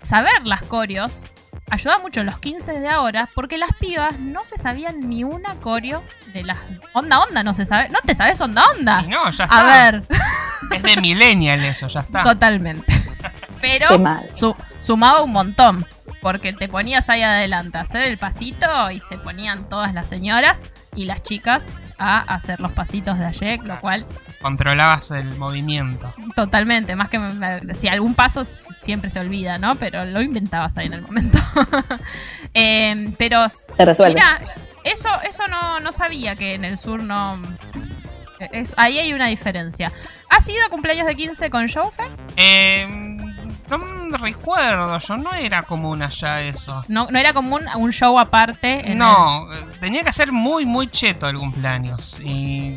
[0.04, 1.26] saber las coreos
[1.70, 5.56] ayuda mucho en los 15 de ahora porque las pibas no se sabían ni una
[5.56, 6.58] coreo de las
[6.94, 9.60] onda onda no se sabe no te sabes onda onda Y no, ya está.
[9.60, 10.04] a ver
[10.72, 12.24] Es de millennial eso, ya está.
[12.24, 12.94] Totalmente.
[13.62, 13.88] Pero
[14.34, 15.86] su- sumaba un montón.
[16.22, 20.62] Porque te ponías ahí adelante a hacer el pasito y se ponían todas las señoras
[20.96, 21.66] y las chicas
[22.00, 24.08] a hacer los pasitos de ayer, lo cual
[24.42, 26.14] Controlabas el movimiento.
[26.36, 27.20] totalmente, más que
[27.76, 29.76] si algún paso siempre se olvida, ¿no?
[29.76, 31.38] Pero lo inventabas ahí en el momento.
[32.54, 34.16] Eh, pero Se resuelve.
[34.16, 34.40] Mira,
[34.84, 37.42] eso, eso no, no sabía que en el sur no.
[38.52, 39.92] es- ahí hay una diferencia.
[40.30, 42.04] ¿Has ido a cumpleaños de 15 con Showfe?
[42.38, 42.88] Eh,
[43.70, 46.84] no me recuerdo, yo no era común allá eso.
[46.88, 48.92] No, no era común un show aparte.
[48.92, 49.48] en No,
[49.80, 52.20] tenía que ser muy, muy cheto el cumpleaños.
[52.20, 52.70] Y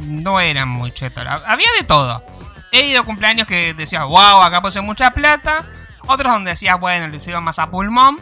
[0.00, 1.24] no eran muy chetos.
[1.26, 2.22] Ha- Había de todo.
[2.72, 5.64] He ido a cumpleaños que decías, wow, acá puse mucha plata.
[6.06, 8.18] Otros donde decías, bueno, lo hicieron más a pulmón.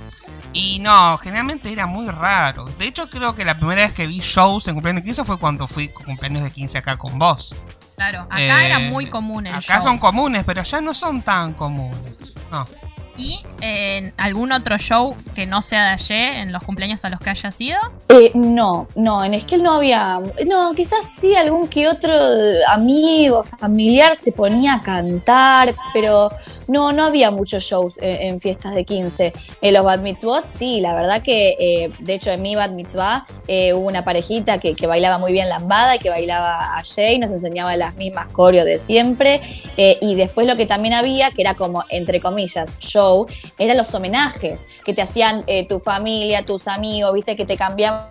[0.52, 2.66] Y no, generalmente era muy raro.
[2.78, 5.38] De hecho, creo que la primera vez que vi shows en cumpleaños de 15 fue
[5.38, 7.54] cuando fui con cumpleaños de 15 acá con vos.
[7.96, 9.82] Claro, acá Eh, era muy común el Acá show.
[9.82, 12.34] son comunes, pero allá no son tan comunes.
[12.50, 12.64] No.
[13.14, 17.20] ¿Y en algún otro show que no sea de ayer, en los cumpleaños a los
[17.20, 17.78] que hayas ido?
[18.08, 20.18] Eh, no, no, en Esquel no había.
[20.46, 22.10] No, quizás sí algún que otro
[22.68, 26.30] amigo, familiar se ponía a cantar, pero
[26.72, 29.32] no, no había muchos shows eh, en fiestas de 15.
[29.60, 33.26] En los Bat Mitzvot, sí, la verdad que, eh, de hecho, en mi Bat Mitzvah
[33.46, 37.18] eh, hubo una parejita que, que bailaba muy bien lambada y que bailaba a Jay,
[37.18, 39.40] nos enseñaba las mismas coreo de siempre.
[39.76, 43.26] eh, y después lo que también había, que era como, entre comillas, show,
[43.58, 48.08] eran los homenajes que te hacían eh, tu familia, tus amigos, viste, que te cambiaban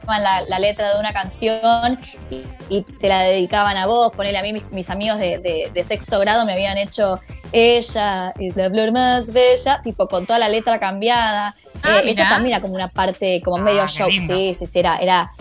[0.47, 1.99] la, letra de una canción
[2.29, 4.13] y, y te la dedicaban a vos.
[4.15, 7.19] Ponele a mí, mis, amigos de, de- de sexto grado me habían hecho
[7.51, 11.55] Ella la flor más bella, tipo con toda la letra cambiada.
[11.83, 14.95] Ah, Eh, eso también era como una parte, como medio Ah, sí, sí, sí, era,
[14.97, 15.31] era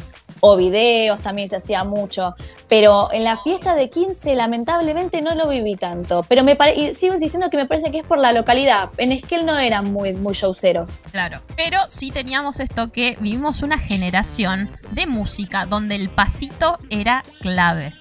[0.43, 2.35] o videos también se hacía mucho,
[2.67, 6.95] pero en la fiesta de 15 lamentablemente no lo viví tanto, pero me pare- y
[6.95, 10.15] sigo insistiendo que me parece que es por la localidad, en Esquel no eran muy,
[10.15, 10.89] muy showceros.
[11.11, 11.41] Claro.
[11.57, 17.93] Pero sí teníamos esto que vivimos una generación de música donde el pasito era clave.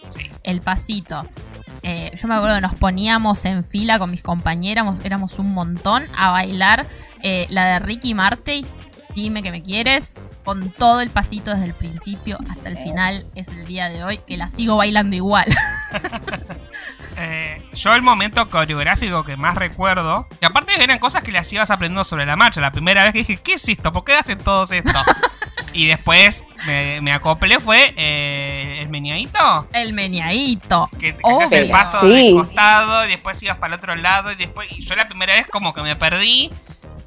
[0.43, 1.27] El pasito.
[1.83, 6.05] Eh, yo me acuerdo que nos poníamos en fila con mis compañeras, éramos un montón,
[6.17, 6.85] a bailar
[7.23, 8.65] eh, la de Ricky Martin,
[9.15, 13.25] Dime que me quieres, con todo el pasito desde el principio hasta el final.
[13.33, 15.47] Es el día de hoy que la sigo bailando igual.
[17.21, 21.69] Eh, yo el momento coreográfico que más recuerdo, y aparte eran cosas que las ibas
[21.69, 22.61] aprendiendo sobre la marcha.
[22.61, 23.91] La primera vez que dije, ¿qué es esto?
[23.91, 24.97] ¿Por qué hacen todos esto?
[25.73, 29.67] y después me, me acoplé fue eh, el meñadito.
[29.73, 30.89] el meñadito.
[30.99, 31.71] Que, que hacías el Obvio.
[31.71, 32.27] paso Sí.
[32.27, 34.67] de costado y después ibas para el otro lado y después...
[34.71, 36.51] Y yo la primera vez como que me perdí.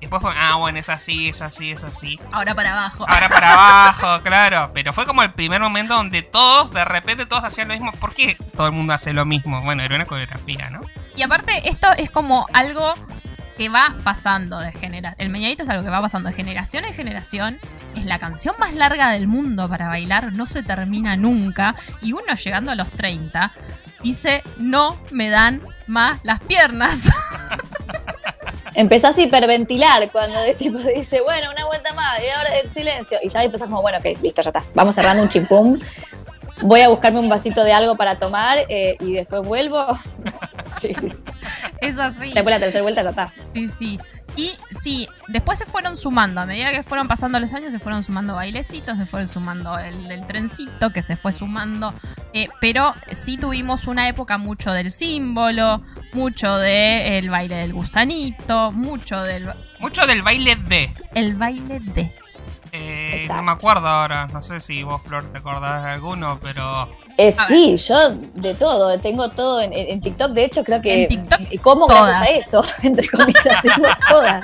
[0.01, 2.19] Después fue, ah, bueno, es así, es así, es así.
[2.33, 3.05] Ahora para abajo.
[3.09, 4.71] Ahora para abajo, claro.
[4.75, 7.93] Pero fue como el primer momento donde todos, de repente, todos hacían lo mismo.
[7.93, 9.63] ¿Por qué todo el mundo hace lo mismo?
[9.63, 10.81] Bueno, era una coreografía, ¿no?
[11.17, 12.95] Y aparte, esto es como algo
[13.69, 15.15] va pasando de generación.
[15.19, 17.59] El meñadito es algo que va pasando de generación en generación.
[17.97, 21.75] Es la canción más larga del mundo para bailar, no se termina nunca.
[22.01, 23.53] Y uno llegando a los 30
[24.03, 27.11] dice, no me dan más las piernas.
[28.75, 33.19] Empezás a hiperventilar cuando el tipo dice, bueno, una vuelta más, y ahora el silencio.
[33.23, 34.65] Y ya empezás como, bueno, ok, listo, ya está.
[34.75, 35.79] Vamos cerrando un chimpum.
[36.63, 39.87] Voy a buscarme un vasito de algo para tomar eh, y después vuelvo.
[40.81, 41.17] sí, sí, sí.
[41.83, 42.33] Es así.
[42.33, 43.33] Después la tercera vuelta ya está.
[43.55, 44.01] Sí, sí.
[44.35, 48.03] Y sí, después se fueron sumando, a medida que fueron pasando los años, se fueron
[48.03, 51.93] sumando bailecitos, se fueron sumando el, el trencito que se fue sumando.
[52.33, 55.83] eh, pero sí tuvimos una época mucho del símbolo,
[56.15, 60.95] mucho del baile del gusanito, mucho del Mucho del baile de.
[61.15, 62.15] el baile de.
[62.75, 64.27] Eh, no me acuerdo ahora.
[64.29, 66.89] No sé si vos, Flor, te acordás de alguno, pero.
[67.19, 71.03] Eh, A sí, yo de todo, tengo todo en, TikTok, de hecho creo que...
[71.03, 72.19] En TikTok, ¿Cómo todas.
[72.21, 72.65] gracias a eso?
[72.83, 74.43] Entre comillas, tengo todas.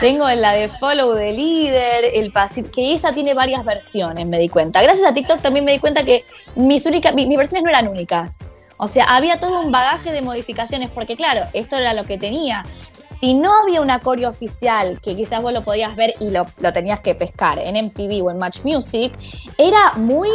[0.00, 4.38] Tengo en la de Follow the Leader, el pasito, que esa tiene varias versiones, me
[4.38, 4.80] di cuenta.
[4.80, 6.24] Gracias a TikTok también me di cuenta que
[6.56, 8.46] mis, única, mi- mis versiones no eran únicas.
[8.78, 12.64] O sea, había todo un bagaje de modificaciones, porque claro, esto era lo que tenía.
[13.20, 16.72] Si no había una coreo oficial que quizás vos lo podías ver y lo, lo
[16.72, 19.12] tenías que pescar en MTV o en Match Music,
[19.56, 20.28] era muy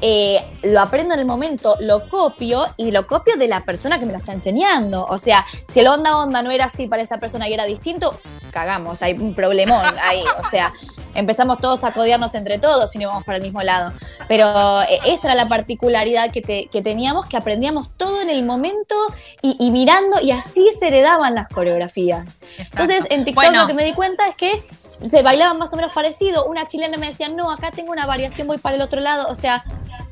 [0.00, 4.06] eh, lo aprendo en el momento, lo copio y lo copio de la persona que
[4.06, 5.06] me lo está enseñando.
[5.08, 8.18] O sea, si el onda onda no era así para esa persona y era distinto,
[8.50, 10.22] cagamos, hay un problemón ahí.
[10.44, 10.72] O sea,
[11.14, 13.92] empezamos todos a codearnos entre todos y no íbamos para el mismo lado.
[14.28, 18.44] Pero eh, esa era la particularidad que, te- que teníamos, que aprendíamos todo en el
[18.44, 18.94] momento
[19.42, 22.38] y, y mirando y así se heredaban las coreografías.
[22.58, 22.82] Exacto.
[22.92, 23.62] Entonces, en TikTok Bueno.
[23.62, 24.62] lo que me di cuenta es que
[25.00, 26.46] se bailaban más o menos parecido.
[26.46, 29.28] Una chilena me decía, no, acá tengo una variación, voy para el otro lado.
[29.28, 29.64] O sea,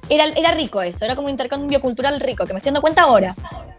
[0.08, 3.02] era, era rico eso, era como un intercambio cultural rico, que me estoy dando cuenta
[3.02, 3.34] ahora.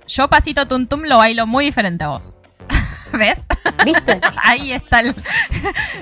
[0.08, 2.38] Yo pasito tum tum lo bailo muy diferente a vos.
[3.14, 3.43] ¿Ves?
[3.86, 4.20] ¿Viste?
[4.43, 5.16] Ahí está el,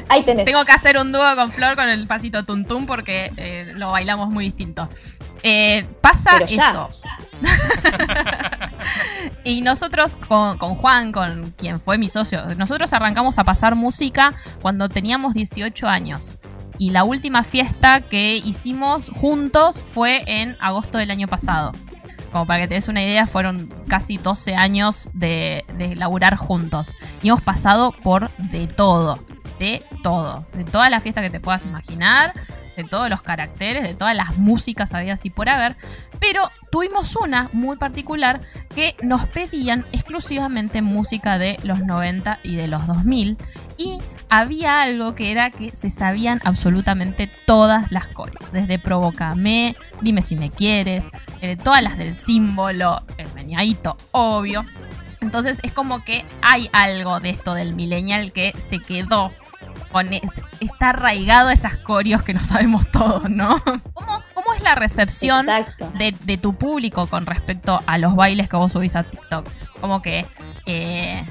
[0.10, 0.45] Ahí tenés.
[0.45, 4.30] Tengo que hacer un dúo con Flor con el pasito tuntum porque eh, lo bailamos
[4.30, 4.89] muy distinto.
[5.43, 6.70] Eh, pasa ya.
[6.70, 6.89] eso.
[9.44, 14.34] y nosotros con, con Juan, con quien fue mi socio, nosotros arrancamos a pasar música
[14.62, 16.38] cuando teníamos 18 años.
[16.78, 21.72] y la última fiesta que hicimos juntos fue en agosto del año pasado.
[22.32, 26.98] Como para que te des una idea, fueron casi 12 años de, de laburar juntos.
[27.24, 29.20] Y hemos pasado por de todo,
[29.58, 30.46] de todo.
[30.54, 32.34] De toda la fiesta que te puedas imaginar,
[32.76, 35.76] de todos los caracteres, de todas las músicas habidas y por haber.
[36.20, 38.42] Pero tuvimos una muy particular
[38.74, 43.38] que nos pedían exclusivamente música de los 90 y de los 2000.
[43.78, 44.00] Y
[44.30, 48.52] había algo que era que se sabían absolutamente todas las coreos.
[48.52, 51.04] Desde Provócame, Dime si me quieres,
[51.42, 54.66] eh, todas las del símbolo, el meñadito, obvio.
[55.22, 59.32] Entonces es como que hay algo de esto del millennial que se quedó
[59.96, 63.62] con es- está arraigado a esas corios que no sabemos todos, ¿no?
[63.93, 65.46] ¿Cómo, cómo es la recepción
[65.98, 69.48] de, de tu público con respecto a los bailes que vos subís a TikTok?
[69.80, 70.26] Como que
[70.66, 71.24] eh,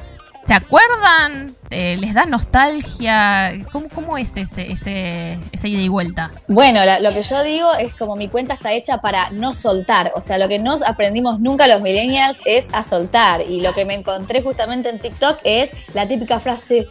[0.47, 1.55] ¿se acuerdan?
[1.69, 3.53] Eh, ¿Les da nostalgia?
[3.71, 6.31] ¿Cómo, cómo es ese, ese, ese ida y vuelta?
[6.49, 10.13] Bueno, la- lo que yo digo es como mi cuenta está hecha para no soltar.
[10.15, 13.43] O sea, lo que no aprendimos nunca los millennials es a soltar.
[13.47, 16.87] Y lo que me encontré justamente en TikTok es la típica frase.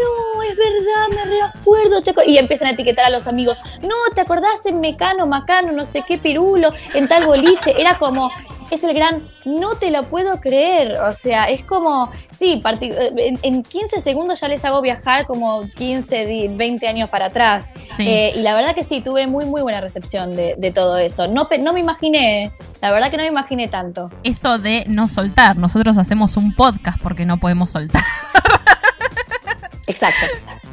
[0.00, 2.02] No, es verdad, me reacuerdo.
[2.02, 2.24] te acu-".
[2.26, 3.56] Y empiezan a etiquetar a los amigos.
[3.82, 7.80] No, ¿te acordás en Mecano, Macano, no sé qué, Pirulo, en tal boliche?
[7.80, 8.30] Era como,
[8.70, 10.98] es el gran, no te lo puedo creer.
[11.00, 15.64] O sea, es como, sí, parti- en, en 15 segundos ya les hago viajar como
[15.76, 17.70] 15, di- 20 años para atrás.
[17.96, 18.06] Sí.
[18.08, 21.28] Eh, y la verdad que sí, tuve muy, muy buena recepción de, de todo eso.
[21.28, 24.10] No, no me imaginé, la verdad que no me imaginé tanto.
[24.22, 25.56] Eso de no soltar.
[25.56, 28.02] Nosotros hacemos un podcast porque no podemos soltar.
[29.86, 30.26] Exacto.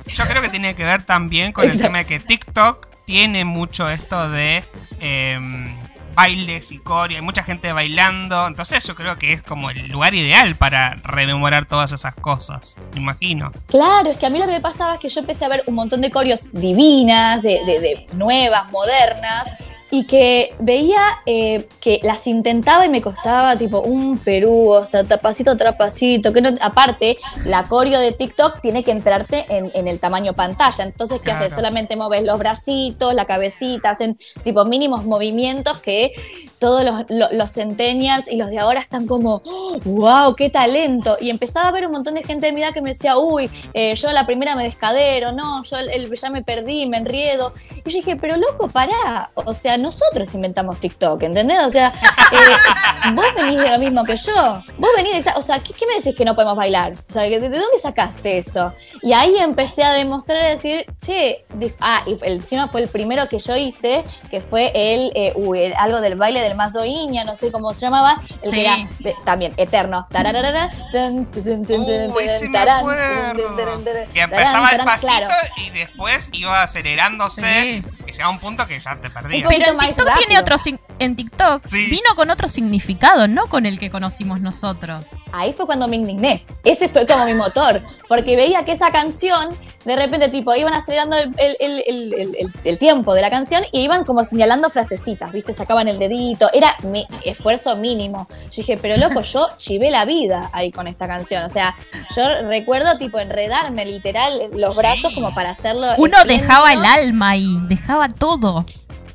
[0.07, 3.89] Yo creo que tiene que ver también con el tema de que TikTok tiene mucho
[3.89, 4.63] esto de
[4.99, 5.75] em,
[6.15, 10.13] bailes y core, hay mucha gente bailando, entonces yo creo que es como el lugar
[10.13, 13.51] ideal para rememorar todas esas cosas, me imagino.
[13.67, 15.63] Claro, es que a mí lo que me pasaba es que yo empecé a ver
[15.67, 19.47] un montón de coreos divinas, de, de- de nuevas, modernas,
[19.91, 25.03] y que veía eh, que las intentaba y me costaba tipo un Perú, o sea,
[25.03, 29.87] tapacito tras pasito, que no, aparte, la coreo de TikTok tiene que entrarte en, en
[29.87, 31.39] el tamaño pantalla, entonces, ¿qué Claro.
[31.45, 31.55] haces?
[31.55, 36.11] Solamente mueves los bracitos, la cabecita, hacen tipo mínimos movimientos que
[36.59, 39.41] todos los, lo- los centennials y los de ahora están como,
[39.85, 41.17] wow, qué talento.
[41.19, 43.49] Y empezaba a ver un montón de gente de mi edad que me decía, uy,
[43.73, 47.53] eh, yo la primera me descadero, no, yo el- el- ya me perdí, me enriedo.
[47.85, 49.29] Y yo dije, pero loco, pará.
[49.35, 51.59] O sea, nosotros inventamos TikTok, ¿entendés?
[51.65, 51.87] O sea,
[52.31, 54.61] eh, vos venís de lo mismo que yo.
[54.77, 55.31] Vos venís de...
[55.35, 56.93] O sea, ¿qué, qué me decís que no podemos bailar?
[57.09, 58.73] O sea, ¿de de dónde sacaste eso?
[59.01, 61.43] Y ahí empecé a demostrar, a decir, che,
[61.79, 65.59] ah, y el encima fue el primero que yo hice, que fue el, eh, uy,
[65.61, 68.55] el- algo del baile del mazo iña, no sé cómo se llamaba, el Sí.
[68.55, 70.07] que era de- también eterno.
[70.11, 73.31] Tararara, tun, tun, tun, tun, tun, ese me tarán, acuerdo.
[73.31, 75.33] tun, tun, tun, Que empezaba el pasito claro.
[75.57, 79.47] y después iba acelerándose, Sí mensaje que llegaba un punto que ya te perdías.
[79.47, 80.55] Pero en TikTok tiene otro
[80.99, 81.85] en TikTok Sí.
[81.85, 85.11] vino con otro significado, no con el que conocimos nosotros.
[85.31, 86.45] ahí fue cuando me indigné.
[86.63, 87.81] Ese fue como mi motor.
[88.07, 89.49] Porque veía que esa canción,
[89.85, 93.29] de repente, tipo, iban acelerando el, el- el- el- el- el- el tiempo de la
[93.29, 95.53] canción y iban como señalando frasecitas, ¿viste?
[95.53, 96.49] Sacaban el dedito.
[96.51, 98.27] Era mi esfuerzo mínimo.
[98.45, 101.43] Yo dije, pero loco, yo chivé la vida ahí con esta canción.
[101.43, 101.75] O sea,
[102.15, 104.79] yo recuerdo, tipo, enredarme literal los Sí.
[104.79, 105.87] brazos como para hacerlo.
[105.97, 106.47] Uno espléndido.
[106.47, 108.65] dejaba el alma ahí, dejaba todo.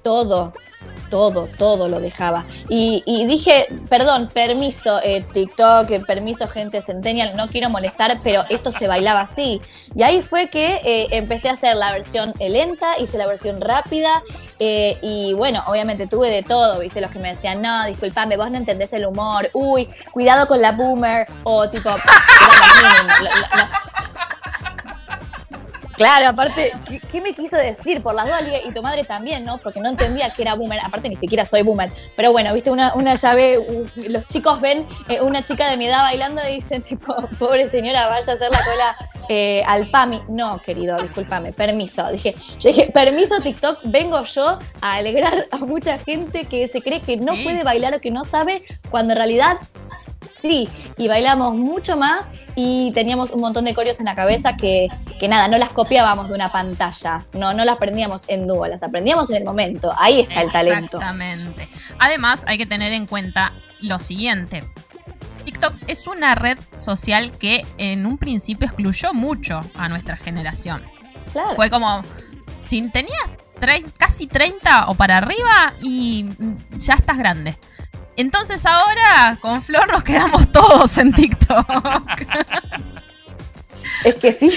[0.02, 0.52] todo,
[1.08, 2.44] todo, todo lo dejaba.
[2.68, 8.70] Y, dije, perdón, permiso eh, TikTok, eh, permiso gente centennial, no quiero molestar, pero esto
[8.72, 9.62] se bailaba así.
[9.94, 14.22] Y ahí fue que eh, empecé a hacer la versión lenta, hice la versión rápida.
[14.58, 17.00] y bueno, obviamente tuve de todo, ¿viste?
[17.00, 20.72] Los que me decían, no, disculpame, vos no entendés el humor, uy, cuidado con la
[20.72, 21.90] boomer, o tipo,
[25.96, 28.02] Claro, aparte, ¿qué, qué me quiso decir?
[28.02, 29.58] Por las dije, y tu madre también, ¿no?
[29.58, 30.80] Porque no entendía que era boomer.
[30.84, 31.90] Aparte, ni siquiera soy boomer.
[32.16, 33.58] Pero bueno, viste, una, una llave,
[34.08, 38.08] los chicos ven eh, una chica de mi edad bailando y dicen, tipo, pobre señora,
[38.08, 38.96] vaya a hacer la cola
[39.28, 40.22] eh, al PAMI.
[40.28, 42.10] No, querido, discúlpame, permiso.
[42.10, 47.00] Dije, yo dije, permiso, TikTok, vengo yo a alegrar a mucha gente que se cree
[47.00, 49.58] que no puede bailar o que no sabe, cuando en realidad
[50.42, 50.68] sí.
[50.96, 52.22] Y bailamos mucho más
[52.56, 54.88] y teníamos un montón de coreos en la cabeza que,
[55.18, 58.82] que nada, no las copiábamos de una pantalla, no, no las aprendíamos en dúo, las
[58.82, 60.98] aprendíamos en el momento, ahí está el talento.
[60.98, 61.68] Exactamente.
[61.98, 64.64] Además, hay que tener en cuenta lo siguiente.
[65.44, 70.82] TikTok es una red social que en un principio excluyó mucho a nuestra generación.
[71.32, 71.54] Claro.
[71.54, 72.02] Fue como,
[72.60, 73.30] si tenías
[73.96, 76.28] casi 30 o para arriba y
[76.76, 77.56] ya estás grande.
[78.16, 81.66] Entonces ahora con Flor nos quedamos todos en TikTok.
[84.04, 84.50] Es que sí,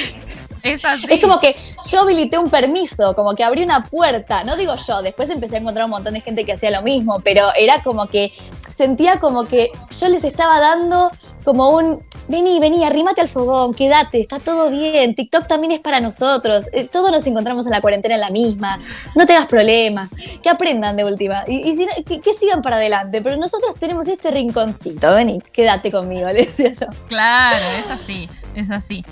[0.64, 1.06] Es así.
[1.10, 1.56] Es como que
[1.90, 4.44] yo habilité un permiso, como que abrí una puerta.
[4.44, 7.20] No digo yo, después empecé a encontrar un montón de gente que hacía lo mismo,
[7.22, 8.34] pero era como que
[8.70, 11.12] sentía como que yo les estaba dando
[11.44, 16.00] como un, vení, vení, arrímate al fogón, quédate, está todo bien, TikTok también es para
[16.00, 18.80] nosotros, eh, todos nos encontramos en la cuarentena en la misma,
[19.16, 20.10] no te hagas problemas,
[20.42, 24.32] que aprendan de última, y, y que, que sigan para adelante, pero nosotros tenemos este
[24.32, 26.88] rinconcito, vení, quédate conmigo, le decía yo.
[27.08, 29.04] Claro, es así, es así.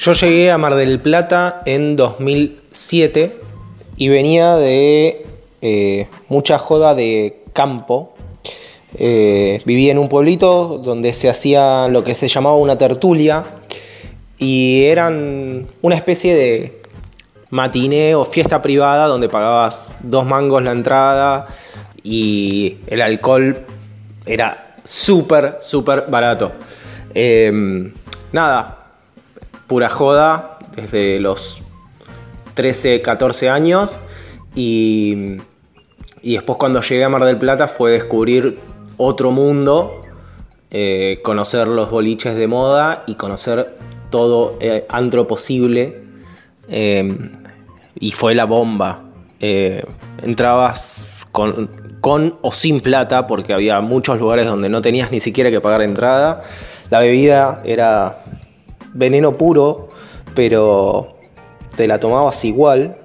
[0.00, 3.38] Yo llegué a Mar del Plata en 2007
[3.98, 5.26] y venía de
[5.60, 8.14] eh, mucha joda de campo.
[8.94, 13.44] Eh, vivía en un pueblito donde se hacía lo que se llamaba una tertulia
[14.38, 16.80] y eran una especie de
[17.50, 21.46] matiné o fiesta privada donde pagabas dos mangos la entrada
[22.02, 23.66] y el alcohol
[24.24, 26.52] era súper, súper barato.
[27.12, 27.92] Eh,
[28.32, 28.79] nada,
[29.70, 31.60] pura joda desde los
[32.54, 34.00] 13, 14 años
[34.56, 35.36] y,
[36.22, 38.58] y, después cuando llegué a Mar del Plata fue descubrir
[38.96, 40.02] otro mundo,
[40.72, 43.76] eh, conocer los boliches de moda y conocer
[44.10, 46.02] todo eh, antro posible
[46.68, 47.30] eh,
[47.94, 49.04] y fue la bomba.
[49.38, 49.84] Eh,
[50.24, 55.48] entrabas con, con o sin plata porque había muchos lugares donde no tenías ni siquiera
[55.48, 56.42] que pagar entrada.
[56.90, 58.18] La bebida era
[58.94, 59.88] veneno puro,
[60.34, 61.16] pero
[61.76, 62.96] te la tomabas igual.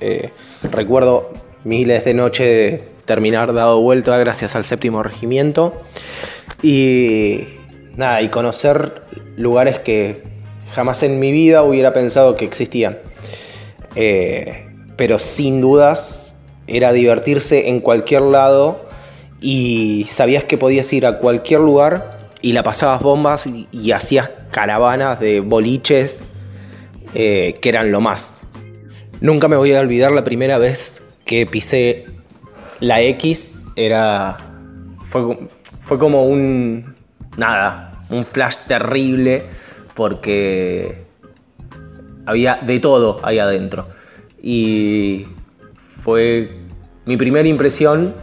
[0.00, 0.30] Eh,
[0.70, 1.30] recuerdo
[1.64, 5.72] miles de noches de terminar dado vuelta gracias al séptimo regimiento.
[6.62, 7.44] Y
[7.96, 9.02] nada, y conocer
[9.36, 10.22] lugares que
[10.72, 12.98] jamás en mi vida hubiera pensado que existían.
[13.94, 16.34] Eh, pero sin dudas
[16.66, 18.86] era divertirse en cualquier lado
[19.40, 25.20] y sabías que podías ir a cualquier lugar y la pasabas bombas y, hacías caravanas
[25.20, 26.20] de boliches
[27.14, 28.38] eh, que eran lo más.
[29.20, 32.06] Nunca me voy a olvidar la primera vez que pisé
[32.80, 34.36] la X, era.
[35.04, 35.48] Fue,
[35.80, 36.94] fue como un.
[37.36, 39.42] Nada, un flash terrible
[39.94, 41.04] porque
[42.26, 43.88] había de todo ahí adentro.
[44.42, 45.26] Y
[46.02, 46.58] fue
[47.04, 48.14] mi primera impresión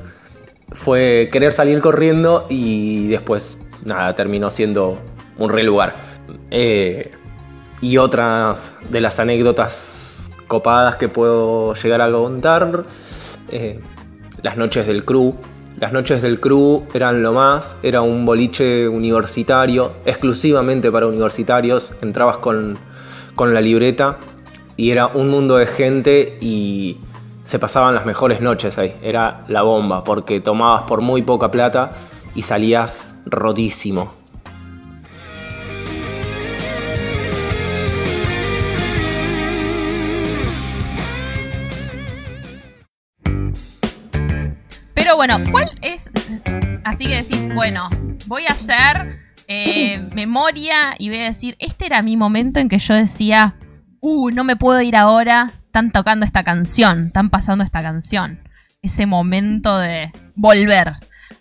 [0.71, 4.97] fue querer salir corriendo y después nada, terminó siendo
[5.37, 5.95] un re lugar.
[6.51, 7.11] Eh,
[7.81, 8.55] y otra
[8.89, 12.85] de las anécdotas copadas que puedo llegar a contar,
[13.51, 13.79] eh,
[14.41, 15.35] las noches del crew.
[15.79, 21.91] Las noches del crew eran lo más, era un boliche universitario, exclusivamente para universitarios.
[22.01, 22.77] Entrabas con,
[23.35, 24.17] con la libreta
[24.77, 26.97] y era un mundo de gente y
[27.43, 28.95] se pasaban las mejores noches ahí.
[29.03, 31.91] Era la bomba, porque tomabas por muy poca plata
[32.35, 34.13] y salías rotísimo.
[44.93, 46.11] Pero bueno, ¿cuál es?
[46.83, 47.89] Así que decís, bueno,
[48.27, 52.79] voy a hacer eh, memoria y voy a decir, este era mi momento en que
[52.79, 53.55] yo decía,
[54.01, 58.39] uh, no me puedo ir ahora, están tocando esta canción, están pasando esta canción.
[58.81, 60.93] Ese momento de volver.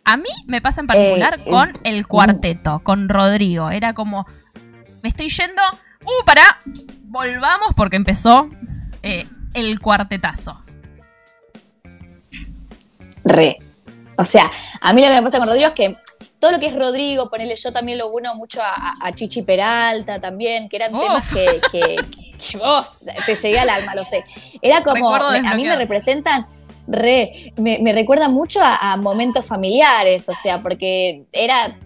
[0.04, 3.70] A mí me pasa en particular Eh, con eh, el cuarteto, con Rodrigo.
[3.70, 4.26] Era como,
[5.02, 5.62] me estoy yendo,
[6.04, 6.42] uh, para,
[7.04, 8.48] volvamos porque empezó
[9.02, 10.60] eh, el cuartetazo.
[13.24, 13.56] Re.
[14.16, 14.50] O sea,
[14.80, 15.96] a mí lo que me pasa con Rodrigo es que
[16.38, 20.68] todo lo que es Rodrigo, ponerle yo también lo uno mucho a, Chichi Peralta también,
[20.68, 21.00] que eran Uf.
[21.00, 21.96] temas que, que,
[22.38, 22.86] que vos
[23.24, 24.24] te llegué al alma, lo sé.
[24.60, 26.46] Era como, me- a mí me representan,
[26.86, 31.78] re, me, me recuerda mucho a, a momentos familiares, o sea, porque era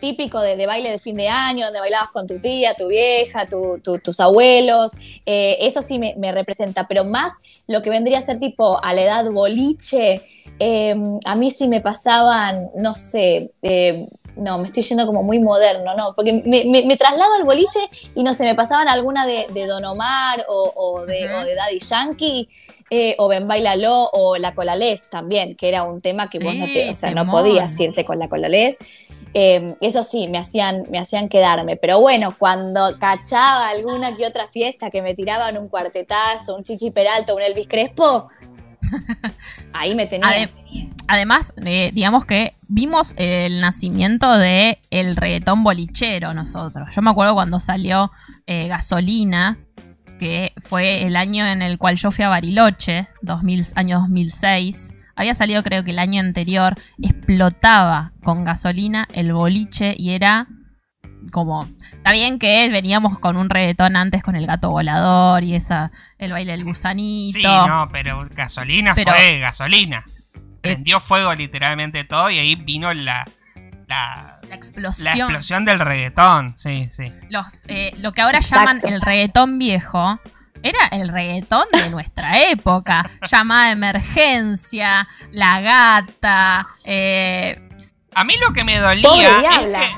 [0.00, 3.46] típico de, de baile de fin de año, donde bailabas con tu tía, tu vieja,
[3.46, 4.92] tu- tu- tus abuelos,
[5.26, 7.32] eh, eso sí me, me representa, pero más
[7.66, 10.22] lo que vendría a ser tipo a la edad boliche,
[10.58, 10.94] eh,
[11.26, 15.94] a mí sí me pasaban, no sé, eh, no, me estoy yendo como muy moderno,
[15.94, 16.14] ¿no?
[16.14, 17.80] Porque me, me- me traslado al boliche
[18.14, 21.54] y no sé, me pasaban alguna de, de Don Omar o, o de, o de
[21.54, 22.48] Daddy Yankee.
[22.90, 26.66] Eh, o Ben Bailalo o La Colalés también, que era un tema que vos no
[26.66, 28.78] te, o sea, no podías irte con La Colalés.
[29.32, 31.76] Eh, eso sí, me hacían, me hacían quedarme.
[31.76, 36.90] Pero bueno, cuando cachaba alguna que otra fiesta que me tiraban un cuartetazo, un Chichi
[36.90, 38.28] Peralta, un Elvis Crespo,
[39.72, 40.30] ahí me tenías.
[40.32, 46.88] Ade- Además, eh, digamos que vimos el nacimiento de el reggaetón bolichero nosotros.
[46.94, 48.12] Yo me acuerdo cuando salió
[48.46, 49.58] eh, Gasolina,
[50.20, 54.92] que fue el año en el cual yo fui a Bariloche, 2000, año 2006.
[55.16, 60.46] Había salido creo que el año anterior, explotaba con gasolina el boliche y era
[61.32, 61.66] como...
[61.92, 66.32] Está bien que veníamos con un reggaetón antes con el gato volador y esa el
[66.32, 67.38] baile del gusanito.
[67.38, 70.04] Sí, no, pero gasolina Pero- fue gasolina.
[70.60, 73.26] Prendió fuego literalmente todo y ahí vino la,
[73.88, 75.16] la, La la explosión.
[75.30, 76.56] explosión del reggaetón.
[76.56, 77.12] Sí, sí.
[77.28, 78.66] Los, eh, lo que ahora Exacto.
[78.66, 80.18] llaman el reggaetón viejo
[80.62, 83.08] era el reggaetón de nuestra época.
[83.30, 87.60] Llamada emergencia, la gata, eh,
[88.14, 89.78] A mí lo que me Pobre dolía es diabla.
[89.78, 89.94] que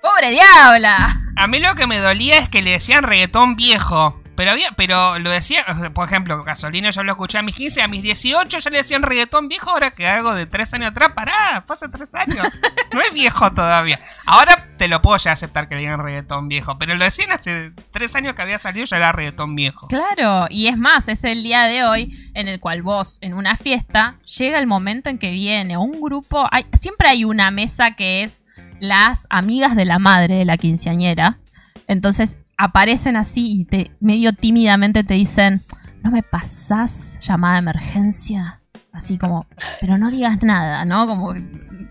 [0.00, 1.16] ¡Pobre diabla!
[1.36, 4.22] A mí lo que me dolía es que le decían reggaetón viejo.
[4.36, 5.64] Pero había, pero lo decía,
[5.94, 9.02] por ejemplo, gasolina yo lo escuché a mis 15, a mis 18 ya le decían
[9.02, 12.46] reggaetón viejo, ahora que hago de 3 años atrás, pará, hace 3 años.
[12.92, 14.00] No es viejo todavía.
[14.24, 17.72] Ahora te lo puedo ya aceptar que le digan reggaetón viejo, pero lo decían hace
[17.90, 19.88] 3 años que había salido ya era reggaetón viejo.
[19.88, 23.58] Claro, y es más, es el día de hoy en el cual vos, en una
[23.58, 26.48] fiesta, llega el momento en que viene un grupo.
[26.50, 28.46] Hay, siempre hay una mesa que es
[28.80, 31.38] las amigas de la madre de la quinceañera.
[31.86, 35.62] Entonces aparecen así y te, medio tímidamente te dicen:
[36.02, 38.60] ¿No me pasás llamada de emergencia?
[38.92, 39.46] Así como,
[39.80, 41.06] pero no digas nada, ¿no?
[41.06, 41.34] Como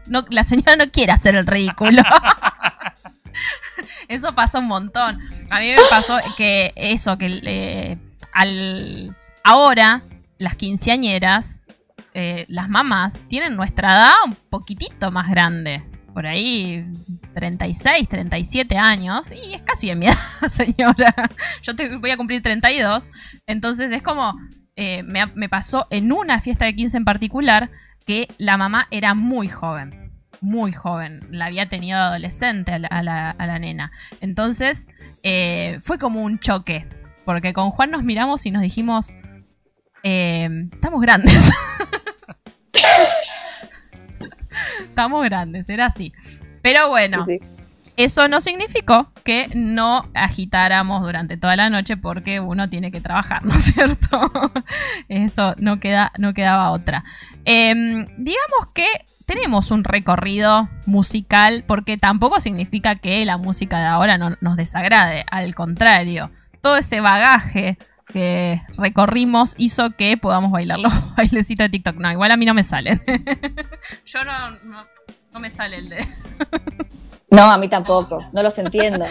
[0.07, 2.01] no, la señora no quiere hacer el ridículo.
[4.07, 5.19] Eso pasa un montón.
[5.49, 7.97] A mí me pasó que eso, que eh,
[8.33, 10.01] al ahora
[10.37, 11.61] las quinceañeras,
[12.13, 15.83] eh, las mamás, tienen nuestra edad un poquitito más grande.
[16.15, 16.83] Por ahí
[17.35, 19.31] 36, 37 años.
[19.31, 20.15] Y es casi de mi edad,
[20.49, 21.13] señora.
[21.61, 23.11] Yo voy a cumplir 32.
[23.45, 24.35] Entonces es como...
[24.75, 27.69] eh, me, pasó en una fiesta de 15 en particular
[28.07, 30.01] que la mamá era muy joven
[30.41, 33.91] muy joven, la había tenido adolescente a la nena.
[34.21, 34.85] Entonces
[35.23, 36.87] eh, fue como un choque,
[37.23, 39.11] porque con Juan nos miramos y nos dijimos,
[40.03, 41.51] eh, estamos grandes.
[44.81, 46.13] estamos grandes, era así.
[46.61, 47.39] Pero bueno, Sí,
[47.97, 53.45] eso no significó que no agitáramos durante toda la noche porque uno tiene que trabajar,
[53.45, 54.31] ¿no es cierto?
[55.07, 57.03] Eso no, queda, no quedaba otra.
[57.45, 58.85] Em, digamos que
[59.25, 65.25] tenemos un recorrido musical porque tampoco significa que la música de ahora no nos desagrade,
[65.31, 71.95] al contrario, todo ese bagaje que recorrimos hizo que podamos bailar los bailecitos de TikTok.
[71.97, 73.01] No, igual a mí no me salen.
[74.05, 74.85] Yo no, no,
[75.33, 76.07] no me sale el de...
[77.31, 79.05] No, a mí tampoco, no los entiendo.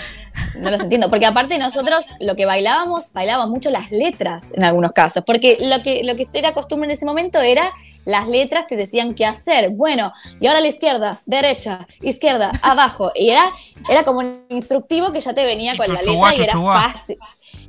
[0.56, 4.92] No los entiendo, porque aparte nosotros lo que bailábamos, bailábamos mucho las letras en algunos
[4.92, 7.72] casos, porque lo que, lo que era costumbre en ese momento era
[8.04, 9.70] las letras que decían qué hacer.
[9.70, 13.12] Bueno, y ahora a la izquierda, derecha, izquierda, abajo.
[13.14, 13.44] Y era,
[13.88, 16.62] era como un instructivo que ya te venía Y con la chuchuá, letra y era
[16.62, 17.18] fácil.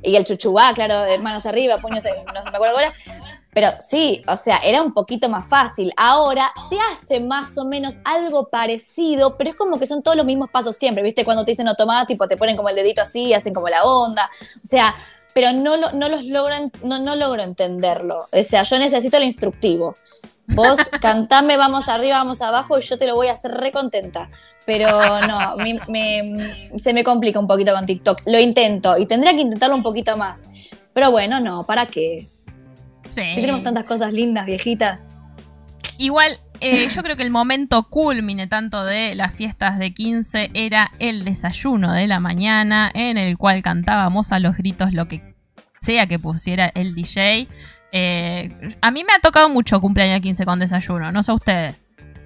[0.06, 2.94] Y el chuchuá, claro, manos arriba, puños, en- no se me acuerdo ahora.
[3.52, 5.92] Pero sí, o sea, era un poquito más fácil.
[5.96, 10.26] Ahora te hace más o menos algo parecido, pero es como que son todos los
[10.26, 11.24] mismos pasos siempre, ¿viste?
[11.24, 14.30] Cuando te dicen automático, te ponen como el dedito así, hacen como la onda.
[14.62, 14.94] O sea,
[15.34, 18.28] pero no, lo- no los logran, no, no logro entenderlo.
[18.30, 19.96] O sea, yo necesito el instructivo.
[20.48, 24.28] Vos cantame, vamos arriba, vamos abajo, y yo te lo voy a hacer re contenta.
[24.64, 24.88] Pero
[25.26, 28.22] no, a mí me- se me complica un poquito con TikTok.
[28.26, 30.46] Lo intento y tendría que intentarlo un poquito más.
[30.92, 32.26] Pero bueno, no, ¿para qué?
[33.08, 33.22] Sí.
[33.34, 35.06] Si tenemos tantas cosas lindas, viejitas.
[35.98, 40.90] Igual, eh, yo creo que el momento culmine tanto de las fiestas de 15 era
[40.98, 45.34] el desayuno de la mañana, en el cual cantábamos a los gritos lo que
[45.80, 47.46] sea que pusiera el DJ.
[47.98, 48.50] Eh,
[48.82, 51.76] a mí me ha tocado mucho cumpleaños de 15 con desayuno, no sé ustedes.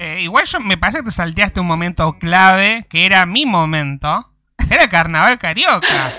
[0.01, 4.33] Eh, igual yo me parece que te salteaste un momento clave, que era mi momento.
[4.68, 5.87] Era Carnaval Carioca.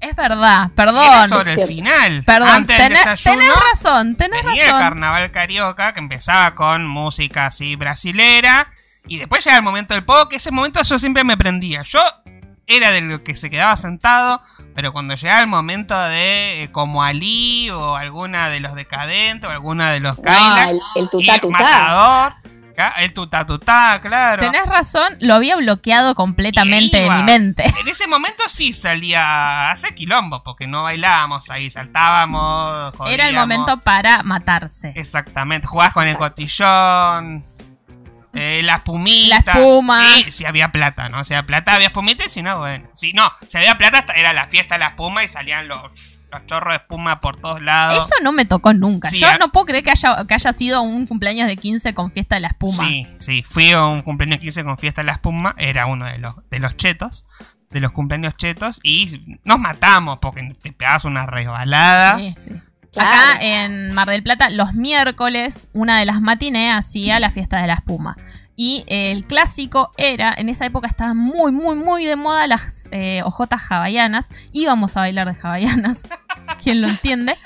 [0.00, 1.28] Es verdad, Era perdón.
[1.28, 2.24] sobre el final.
[2.24, 3.38] Perdón, Antes del tenés, desayuno.
[3.38, 4.82] tenés razón, tenés Venía el razón.
[4.82, 8.70] Carnaval Carioca, que empezaba con música así brasilera.
[9.08, 11.82] Y después llega el momento del pop, que ese momento yo siempre me prendía.
[11.82, 12.00] Yo
[12.66, 14.40] era de lo que se quedaba sentado,
[14.74, 19.52] pero cuando llegaba el momento de eh, como Ali o alguna de los decadentes o
[19.52, 21.50] alguna de los Kaila, el, el.
[21.50, 22.34] Matador,
[22.98, 24.42] el tutá tutá, claro.
[24.42, 27.64] Tenés razón, lo había bloqueado completamente de mi mente.
[27.80, 32.94] En ese momento sí salía a hacer quilombo, porque no bailábamos ahí, saltábamos.
[33.06, 33.58] Era el jodíamos.
[33.58, 34.92] momento para matarse.
[34.96, 37.44] Exactamente, jugabas con el cotillón,
[38.32, 39.44] eh, las pumitas.
[39.44, 40.02] La espuma.
[40.24, 41.24] Sí, si había plata, ¿no?
[41.24, 42.88] Si había plata, había espumita y si no, bueno.
[42.94, 45.82] Si no, si había plata, era la fiesta de la espuma y salían los,
[46.30, 48.04] los chorros de espuma por todos lados.
[48.04, 49.10] Eso no me tocó nunca.
[49.10, 51.92] Sí, Yo a- no puedo creer que haya, que haya sido un cumpleaños de 15
[51.94, 52.86] con fiesta de la espuma.
[52.86, 56.18] Sí, sí, fui a un cumpleaños 15 con fiesta de la espuma, era uno de
[56.18, 57.24] los, de los chetos.
[57.70, 62.26] de los cumpleaños chetos y nos matamos porque te pegas unas resbaladas.
[62.26, 62.50] Sí, sí.
[62.96, 67.66] Acá en Mar del Plata, los miércoles, una de las matinées hacía la fiesta de
[67.68, 68.16] la espuma.
[68.56, 73.22] Y el clásico era, en esa época estaban muy, muy, muy de moda las eh,
[73.24, 74.28] ojotas hawaianas.
[74.52, 76.02] Íbamos a bailar de hawaianas,
[76.62, 77.38] quien lo entiende.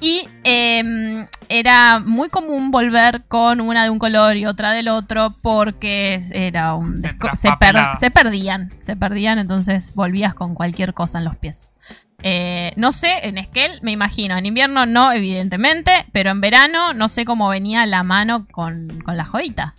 [0.00, 5.34] Y eh, era muy común volver con una de un color y otra del otro
[5.42, 7.00] porque era un
[7.36, 11.74] Se per- se perdían, se perdían, entonces volvías con cualquier cosa en los pies.
[12.22, 17.08] Eh, no sé, en Esquel me imagino, en invierno no, evidentemente, pero en verano no
[17.08, 19.74] sé cómo venía la mano con, con la jodita.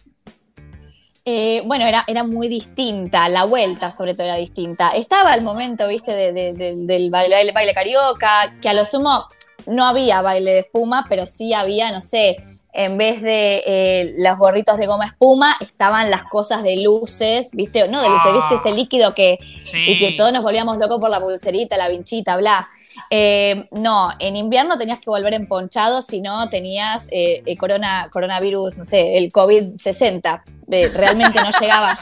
[1.25, 4.91] Eh, bueno, era, era muy distinta, la vuelta sobre todo era distinta.
[4.91, 9.25] Estaba el momento, viste, de- del baile, baile, baile carioca, que a lo sumo
[9.67, 12.37] no había baile de espuma, pero sí había, no sé,
[12.85, 17.87] en vez de eh, los gorritos de goma espuma, estaban las cosas de luces, viste,
[17.89, 18.47] no de luces, Ah.
[18.49, 19.77] viste ese líquido que, Sí.
[19.85, 22.69] y que todos nos volvíamos locos por la pulserita, la vinchita, bla.
[23.09, 28.77] Eh, no, en invierno tenías que volver emponchado, si no tenías eh, eh, corona, coronavirus,
[28.77, 30.41] no sé, el COVID-60.
[30.69, 31.99] Realmente no llegabas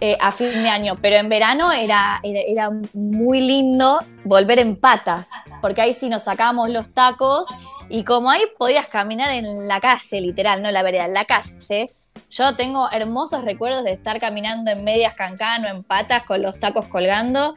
[0.00, 5.30] eh, a fin de año, pero en verano era, era, muy lindo volver en patas,
[5.60, 7.46] porque ahí sí nos sacábamos los tacos
[7.88, 11.90] y como ahí podías caminar en la calle, literal, no la vereda, en la calle.
[12.30, 16.86] Yo tengo hermosos recuerdos de estar caminando en medias cancano, en patas, con los tacos
[16.86, 17.54] colgando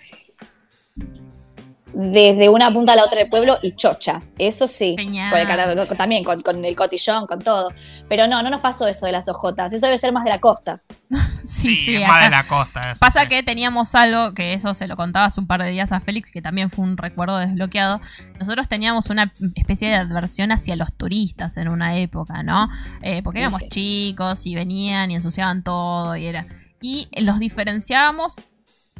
[1.98, 5.98] desde una punta a la otra del pueblo y chocha, eso sí, con el con-
[5.98, 7.70] también con, con el cotillón, con todo,
[8.10, 10.39] pero no, no nos pasó eso de las ojotas, eso debe ser más de la
[10.39, 10.82] costa.
[11.10, 11.16] Sí,
[11.46, 12.80] Sí, sí, es más de la costa.
[12.82, 13.30] eso, Pasa sí.
[13.30, 16.32] que teníamos algo, que eso se lo contaba hace un par de días a Félix,
[16.32, 18.02] que también fue un recuerdo desbloqueado.
[18.39, 22.68] Nosotros teníamos una especie de adversión hacia los turistas en una época, ¿no?
[23.04, 23.70] Eh, porque éramos Sí.
[23.70, 26.46] chicos y venían y ensuciaban todo y era.
[26.82, 28.41] Y los diferenciábamos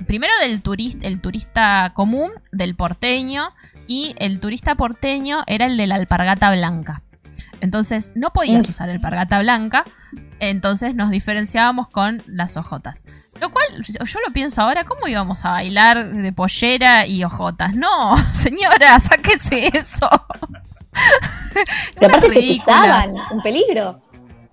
[0.08, 3.54] primero del turista, el turista común, del porteño,
[3.88, 7.02] y el turista porteño era el de la alpargata blanca.
[7.62, 9.86] Entonces no podías usar alpargata blanca,
[10.40, 13.04] entonces nos diferenciábamos con las ojotas.
[13.42, 17.76] Lo cual, yo lo pienso ahora, ¿cómo íbamos a bailar de pollera y ojotas?
[17.76, 20.10] No, señora, sáquese eso.
[21.98, 24.02] Unas aparte te pisaban, un peligro.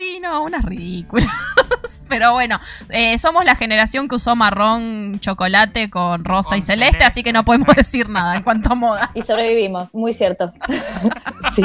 [0.02, 1.28] Sí, no, unas ridículas.
[2.08, 6.86] Pero bueno, eh, somos la generación que usó marrón chocolate con rosa Con y celeste,
[6.92, 7.04] celeste.
[7.04, 9.10] así que no podemos decir nada en cuanto a moda.
[9.14, 10.50] Y sobrevivimos, muy cierto.
[11.54, 11.62] sí.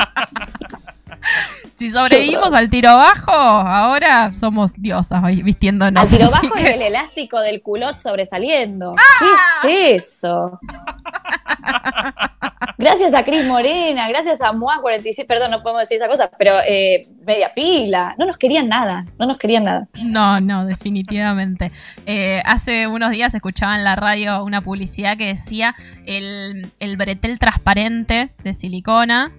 [1.76, 6.04] Si sobrevivimos al tiro bajo, ahora somos diosas hoy vistiéndonos.
[6.04, 8.96] Al tiro bajo que- y el elástico del culot sobresaliendo.
[8.98, 9.26] ¡Ah!
[9.64, 10.60] ¿Qué es eso?
[12.78, 16.54] Gracias a Cris Morena, gracias a Moa 46, perdón, no podemos decir esa cosa, pero
[16.68, 18.16] eh, media pila.
[18.18, 19.88] No nos querían nada, no nos querían nada.
[20.02, 21.72] No, no, definitivamente.
[22.06, 27.40] Eh, hace unos días escuchaba en la radio una publicidad que decía el, el bretel
[27.40, 29.32] transparente de silicona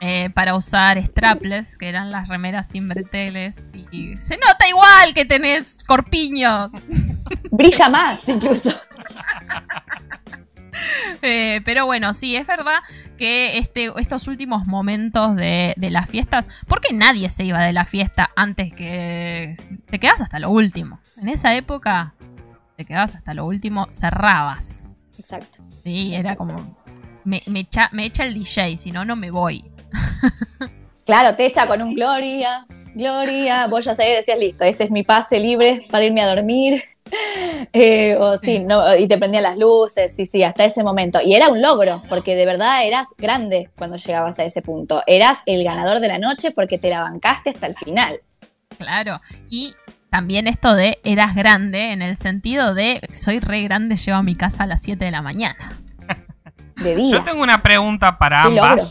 [0.00, 3.70] eh, para usar strapless, que eran las remeras sin breteles.
[3.72, 6.70] Y, y se nota igual que tenés corpiño.
[7.50, 8.70] Brilla más, incluso.
[11.24, 12.80] Eh, pero bueno, sí, es verdad
[13.16, 17.84] que este, estos últimos momentos de, de las fiestas, porque nadie se iba de la
[17.84, 19.54] fiesta antes que
[19.86, 20.98] te quedas hasta lo último.
[21.16, 22.14] En esa época
[22.76, 24.96] te quedabas hasta lo último, cerrabas.
[25.18, 25.62] Exacto.
[25.84, 26.76] Sí, era como
[27.24, 29.64] me, me echa, me echa el DJ, si no, no me voy.
[31.04, 32.64] Claro, te echa con un Gloria,
[32.94, 33.66] Gloria.
[33.66, 36.80] Vos ya sabés, decías, listo, este es mi pase libre para irme a dormir.
[37.74, 41.20] Eh, o sí, no, y te prendían las luces, sí, sí, hasta ese momento.
[41.24, 45.02] Y era un logro, porque de verdad eras grande cuando llegabas a ese punto.
[45.06, 48.20] Eras el ganador de la noche porque te la bancaste hasta el final.
[48.76, 49.20] Claro.
[49.48, 49.74] Y
[50.10, 54.34] también esto de eras grande, en el sentido de soy re grande, llego a mi
[54.34, 55.72] casa a las 7 de la mañana.
[56.76, 57.12] De día.
[57.12, 58.82] Yo tengo una pregunta para logro.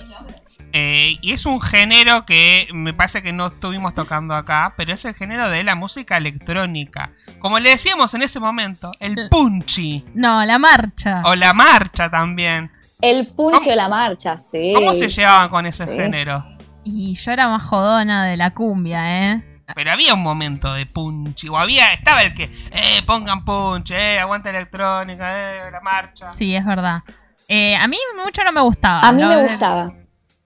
[0.73, 5.03] Eh, y es un género que me parece que no estuvimos tocando acá, pero es
[5.05, 7.11] el género de la música electrónica.
[7.39, 10.05] Como le decíamos en ese momento, el punchy.
[10.13, 11.21] No, la marcha.
[11.25, 12.71] O la marcha también.
[13.01, 14.71] El puncho ¿Cómo- de la marcha, sí.
[14.75, 15.91] ¿Cómo se llevaban con ese Sí.
[15.97, 16.45] género?
[16.83, 19.43] Y yo era más jodona de la cumbia, ¿eh?
[19.75, 21.47] Pero había un momento de punchy.
[21.49, 26.27] O había, estaba el que, eh, pongan punch, eh, aguanta electrónica, eh, la marcha.
[26.27, 27.03] Sí, es verdad.
[27.47, 29.01] Eh, a mí mucho no me gustaba.
[29.01, 29.91] A mí me gustaba.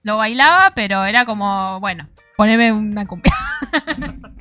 [0.06, 3.32] Lo bailaba, pero era como, bueno, poneme una cumbia.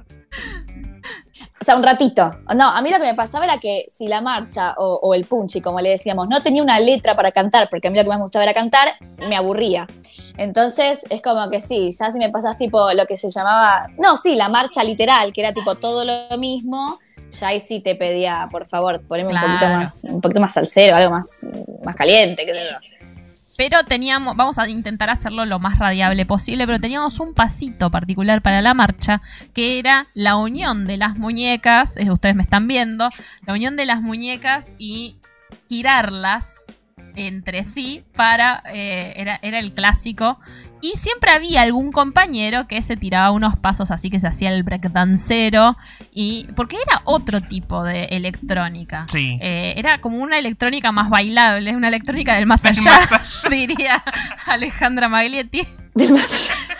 [1.59, 2.29] O sea, un ratito.
[2.55, 5.25] No, a mí lo que me pasaba era que si la marcha o, o el
[5.25, 8.09] punchi, como le decíamos, no tenía una letra para cantar, porque a mí lo que
[8.09, 8.89] más me gustaba era cantar,
[9.27, 9.87] me aburría.
[10.37, 14.15] Entonces es como que sí, ya si me pasas tipo lo que se llamaba, no,
[14.17, 16.99] sí, la marcha literal, que era tipo todo lo mismo,
[17.31, 20.95] ya ahí sí te pedía, por favor, poneme un poquito más, un poquito más salsero,
[20.95, 21.47] algo más,
[21.83, 22.94] más caliente, qué sé yo.
[23.57, 28.41] Pero teníamos, vamos a intentar hacerlo lo más radiable posible, pero teníamos un pasito particular
[28.41, 29.21] para la marcha,
[29.53, 33.09] que era la unión de las muñecas, eh, ustedes me están viendo,
[33.45, 35.15] la unión de las muñecas y
[35.69, 36.65] girarlas
[37.15, 40.39] entre sí para, eh, era, era el clásico.
[40.81, 44.61] Y siempre había algún compañero que se tiraba unos pasos así que se hacía el
[44.63, 45.75] breakdancero.
[46.11, 46.45] Y.
[46.55, 49.05] Porque era otro tipo de electrónica.
[49.09, 49.39] Sí.
[49.41, 53.11] Eh, era como una electrónica más bailable, una electrónica del más Del allá, más
[53.45, 53.49] allá.
[53.49, 54.03] diría
[54.45, 55.65] Alejandra Maglietti.
[55.95, 56.55] Del más allá.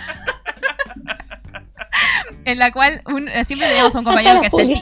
[2.44, 4.58] En la cual un- siempre teníamos un compañero que se,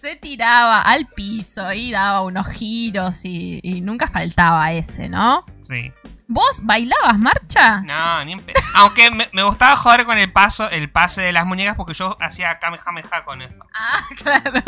[0.00, 5.44] se tiraba al piso y daba unos giros y, y nunca faltaba ese, ¿no?
[5.62, 5.92] Sí.
[6.26, 7.80] ¿Vos bailabas marcha?
[7.80, 11.32] No, ni en pe- Aunque me, me gustaba jugar con el paso, el pase de
[11.32, 13.66] las muñecas porque yo hacía Kamehameha con eso.
[13.74, 14.62] Ah, claro.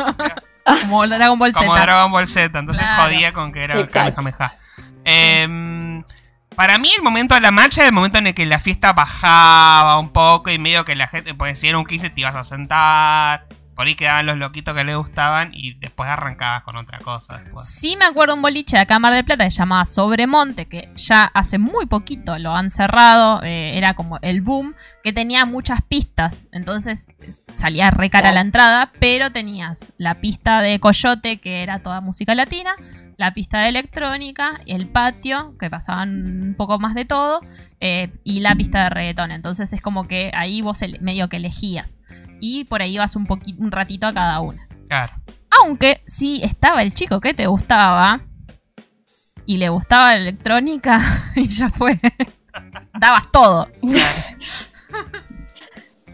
[0.82, 1.64] Como Dragon Ball Z.
[1.64, 3.04] Como Dragon Ball Z, entonces Claro.
[3.04, 4.16] jodía con que era Exacto.
[4.16, 4.52] Kamehameha.
[5.04, 6.02] Em,
[6.56, 8.92] para mí el momento de la marcha era el momento en el que la fiesta
[8.92, 12.34] bajaba un poco y medio que la gente, pues si era un 15 te ibas
[12.36, 16.98] a sentar, por ahí quedaban los loquitos que le gustaban y después arrancabas con otra
[16.98, 17.38] cosa.
[17.38, 17.66] después.
[17.66, 21.24] Sí me acuerdo un boliche de Mar del Plata que se llamaba Sobremonte, que ya
[21.24, 26.48] hace muy poquito lo han cerrado, eh, era como el boom, que tenía muchas pistas,
[26.52, 27.08] entonces
[27.54, 28.34] salía re cara Claro.
[28.34, 32.74] la entrada, pero tenías la pista de Coyote, que era toda música latina,
[33.22, 37.40] la pista de electrónica, el patio, que pasaban un poco más de todo,
[37.78, 42.00] eh, y la pista de reggaetón, entonces es como que ahí vos medio que elegías,
[42.40, 44.66] y por ahí ibas un, un ratito a cada una.
[44.88, 45.12] Claro.
[45.62, 48.22] Aunque si estaba el chico que te gustaba
[49.46, 51.00] y le gustaba la electrónica
[51.36, 52.00] y ya fue.
[52.98, 53.68] Dabas todo.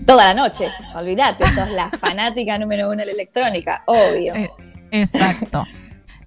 [0.07, 4.35] Toda la noche, olvídate, sos la fanática número uno de la electrónica, obvio.
[4.35, 4.51] Eh,
[4.91, 5.65] Exacto.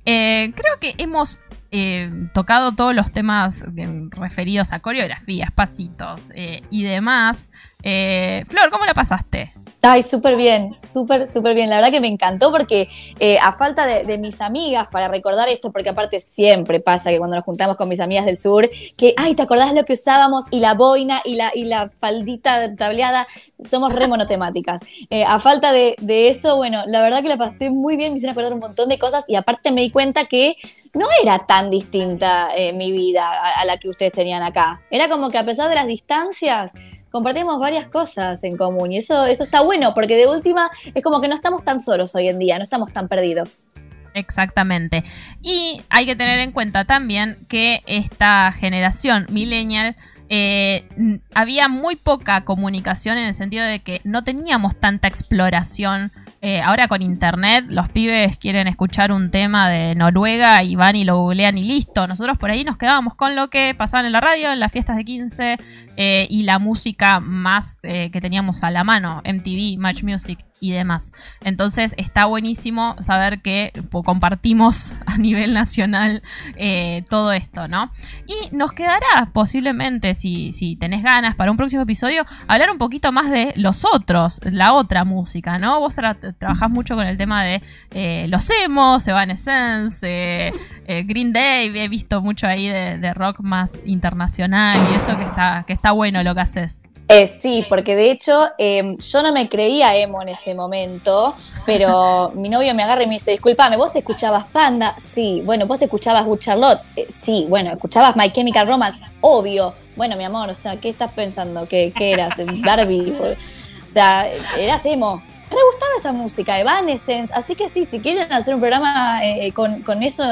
[0.05, 1.39] Eh, creo que hemos
[1.71, 3.63] eh, tocado todos los temas
[4.11, 7.49] referidos a coreografías, pasitos eh, y demás.
[7.83, 9.53] Eh, Flor, ¿cómo la pasaste?
[9.83, 11.67] Ay, súper bien, súper, súper bien.
[11.67, 12.87] La verdad que me encantó porque
[13.19, 17.35] eh, a falta de, mis amigas para recordar esto, porque aparte siempre pasa que cuando
[17.35, 20.45] nos juntamos con mis amigas del sur, que, ay, ¿te acordás lo que usábamos?
[20.51, 23.25] Y la boina y la, y la faldita tableada,
[23.67, 24.83] somos re monotemáticas.
[25.09, 25.95] Eh, a falta de,
[26.29, 28.99] eso, bueno, la verdad que la pasé muy bien, me hicieron acordar un montón de
[28.99, 30.57] cosas y aparte me di cuenta que
[30.93, 34.81] no era tan distinta mi vida a la que ustedes tenían acá.
[34.91, 36.73] Era como que a pesar de las distancias,
[37.11, 41.21] compartimos varias cosas en común y eso, eso está bueno porque de última es como
[41.21, 43.67] que no estamos tan solos hoy en día, no estamos tan perdidos.
[44.13, 45.03] Exactamente.
[45.41, 49.95] Y hay que tener en cuenta también que esta generación millennial
[50.29, 50.85] eh,
[51.33, 56.11] había muy poca comunicación en el sentido de que no teníamos tanta exploración.
[56.43, 61.03] Eh, ahora con internet, los pibes quieren escuchar un tema de Noruega y van y
[61.03, 62.07] lo googlean y listo.
[62.07, 64.97] Nosotros por ahí nos quedábamos con lo que pasaban en la radio, en las fiestas
[64.97, 65.57] de 15
[65.97, 70.71] eh, y la música más eh, que teníamos a la mano, MTV, Match Music y
[70.71, 71.11] demás.
[71.43, 73.73] Entonces está buenísimo saber que
[74.05, 76.21] compartimos a nivel nacional
[76.55, 77.91] eh, todo esto, ¿no?
[78.27, 83.11] Y nos quedará posiblemente, si, si tenés ganas para un próximo episodio, hablar un poquito
[83.11, 85.79] más de los otros, la otra música, ¿no?
[85.79, 90.53] Vos tra- trabajás mucho con el tema de eh, los emos, Evanescence, eh,
[90.85, 95.23] eh, Green Day, he visto mucho ahí de, de rock más internacional y eso que
[95.23, 96.83] está, que está bueno lo que haces.
[97.11, 101.35] Eh, sí, porque de hecho eh, yo no me creía emo en ese momento,
[101.65, 104.95] pero mi novio me agarra y me dice, disculpame, ¿vos escuchabas Panda?
[104.97, 106.79] Sí, bueno, ¿vos escuchabas Good Charlotte?
[106.95, 109.01] Eh, sí, bueno, ¿escuchabas My Chemical Romance?
[109.19, 109.73] Obvio.
[109.97, 111.67] Bueno, mi amor, o sea, ¿qué estás pensando?
[111.67, 112.33] ¿Qué, qué eras?
[112.65, 113.11] ¿Barbie?
[113.11, 115.21] O sea, eras emo.
[115.49, 119.81] Me gustaba esa música, Evanescence, así que sí, si quieren hacer un programa eh, con,
[119.81, 120.23] con eso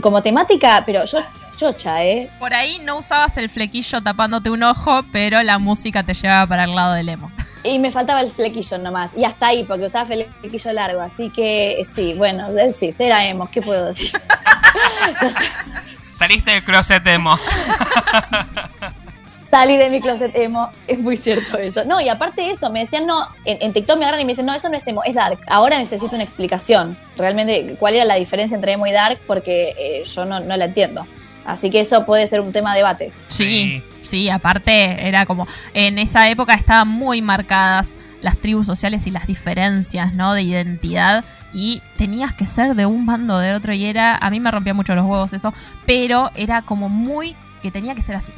[0.00, 1.18] como temática, pero yo
[1.56, 2.30] chocha, ¿eh?
[2.38, 6.64] Por ahí no usabas el flequillo tapándote un ojo, pero la música te llevaba para
[6.64, 7.30] el lado del emo.
[7.64, 9.12] Y me faltaba el flequillo nomás.
[9.16, 11.00] Y hasta ahí, porque usaba flequillo largo.
[11.00, 13.48] Así que eh, sí, bueno, eh, sí, será emo.
[13.50, 14.10] ¿Qué puedo decir?
[16.12, 17.38] Saliste del closet emo.
[19.50, 20.70] Salí de mi closet emo.
[20.88, 21.84] Es muy cierto eso.
[21.84, 24.32] No, y aparte de eso, me decían, no, en, en TikTok me agarran y me
[24.32, 25.38] dicen, no, eso no es emo, es dark.
[25.46, 26.96] Ahora necesito una explicación.
[27.16, 29.20] Realmente, ¿cuál era la diferencia entre emo y dark?
[29.26, 31.06] Porque eh, yo no, no la entiendo.
[31.44, 33.12] Así que eso puede ser un tema de debate.
[33.26, 39.10] Sí, sí, aparte era como, en esa época estaban muy marcadas las tribus sociales y
[39.10, 40.34] las diferencias, ¿no?
[40.34, 44.30] De identidad y tenías que ser de un bando o de otro y era, a
[44.30, 45.52] mí me rompía mucho los huevos eso,
[45.86, 48.32] pero era como muy, que tenía que ser así.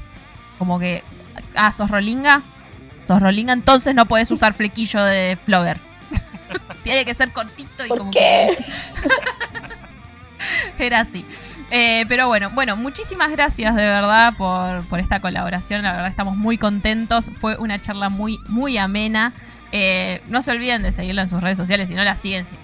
[0.58, 1.02] Como que,
[1.54, 2.42] ah, sos rolinga,
[3.06, 5.78] Sos rolinga, entonces no podés usar flequillo de flogger.
[6.82, 8.56] Tiene que ser cortito y ¿Por como qué?
[8.56, 9.63] que
[10.78, 11.24] era así.
[11.70, 15.82] Eh, pero bueno, bueno, muchísimas gracias de verdad por, por esta colaboración.
[15.82, 17.30] La verdad estamos muy contentos.
[17.40, 19.32] Fue una charla muy, muy amena.
[19.72, 21.88] Eh, no se olviden de seguirla en sus redes sociales.
[21.88, 22.56] Si no la siguen, si-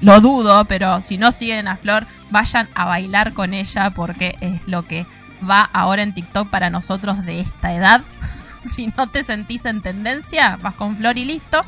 [0.00, 4.66] lo dudo, pero si no siguen a Flor, vayan a bailar con ella porque es
[4.66, 5.06] lo que
[5.48, 8.02] va ahora en TikTok para nosotros de esta edad.
[8.70, 11.62] si no te sentís en tendencia, vas con Flor y listo.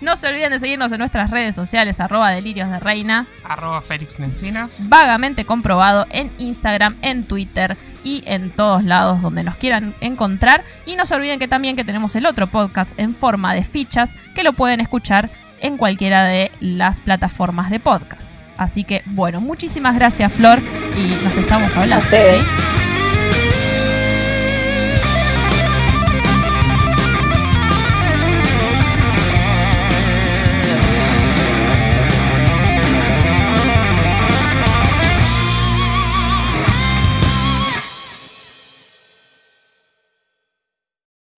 [0.00, 4.18] No se olviden de seguirnos en nuestras redes sociales, arroba delirios de reina Arroba Félix
[4.20, 4.88] Mencinas.
[4.90, 10.62] vagamente comprobado en Instagram, en Twitter y en todos lados donde nos quieran encontrar.
[10.84, 14.14] Y no se olviden que también que tenemos el otro podcast en forma de fichas
[14.34, 18.42] que lo pueden escuchar en cualquiera de las plataformas de podcast.
[18.58, 20.60] Así que bueno, muchísimas gracias Flor
[20.96, 22.06] y nos estamos hablando.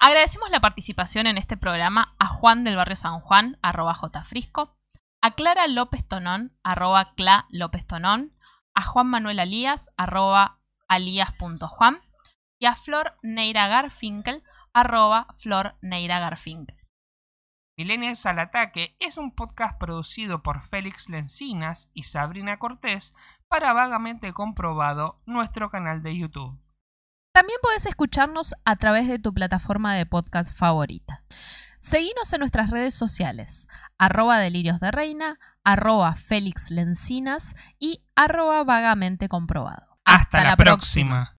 [0.09, 4.75] Agradecemos la participación en este programa a Juan del Barrio San Juan, arroba jfrisco,
[5.21, 8.33] a Clara López Tonón, arroba cla López Tonón,
[8.75, 12.01] a Juan Manuel Alías, arroba alías.juan,
[12.59, 16.79] y a Flor Neira Garfinkel, arroba Flor Neira Garfinkel.
[17.77, 23.15] Millennials al Ataque es un podcast producido por Félix Lencinas y Sabrina Cortés
[23.47, 26.68] para Vagamente Comprobado, nuestro canal de YouTube.
[27.39, 31.23] También puedes escucharnos a través de tu plataforma de podcast favorita.
[31.79, 39.29] Seguinos en nuestras redes sociales, arroba delirios de reina, arroba Félix Lencinas y arroba vagamente
[39.29, 40.01] comprobado.
[40.05, 41.38] Hasta, la próxima.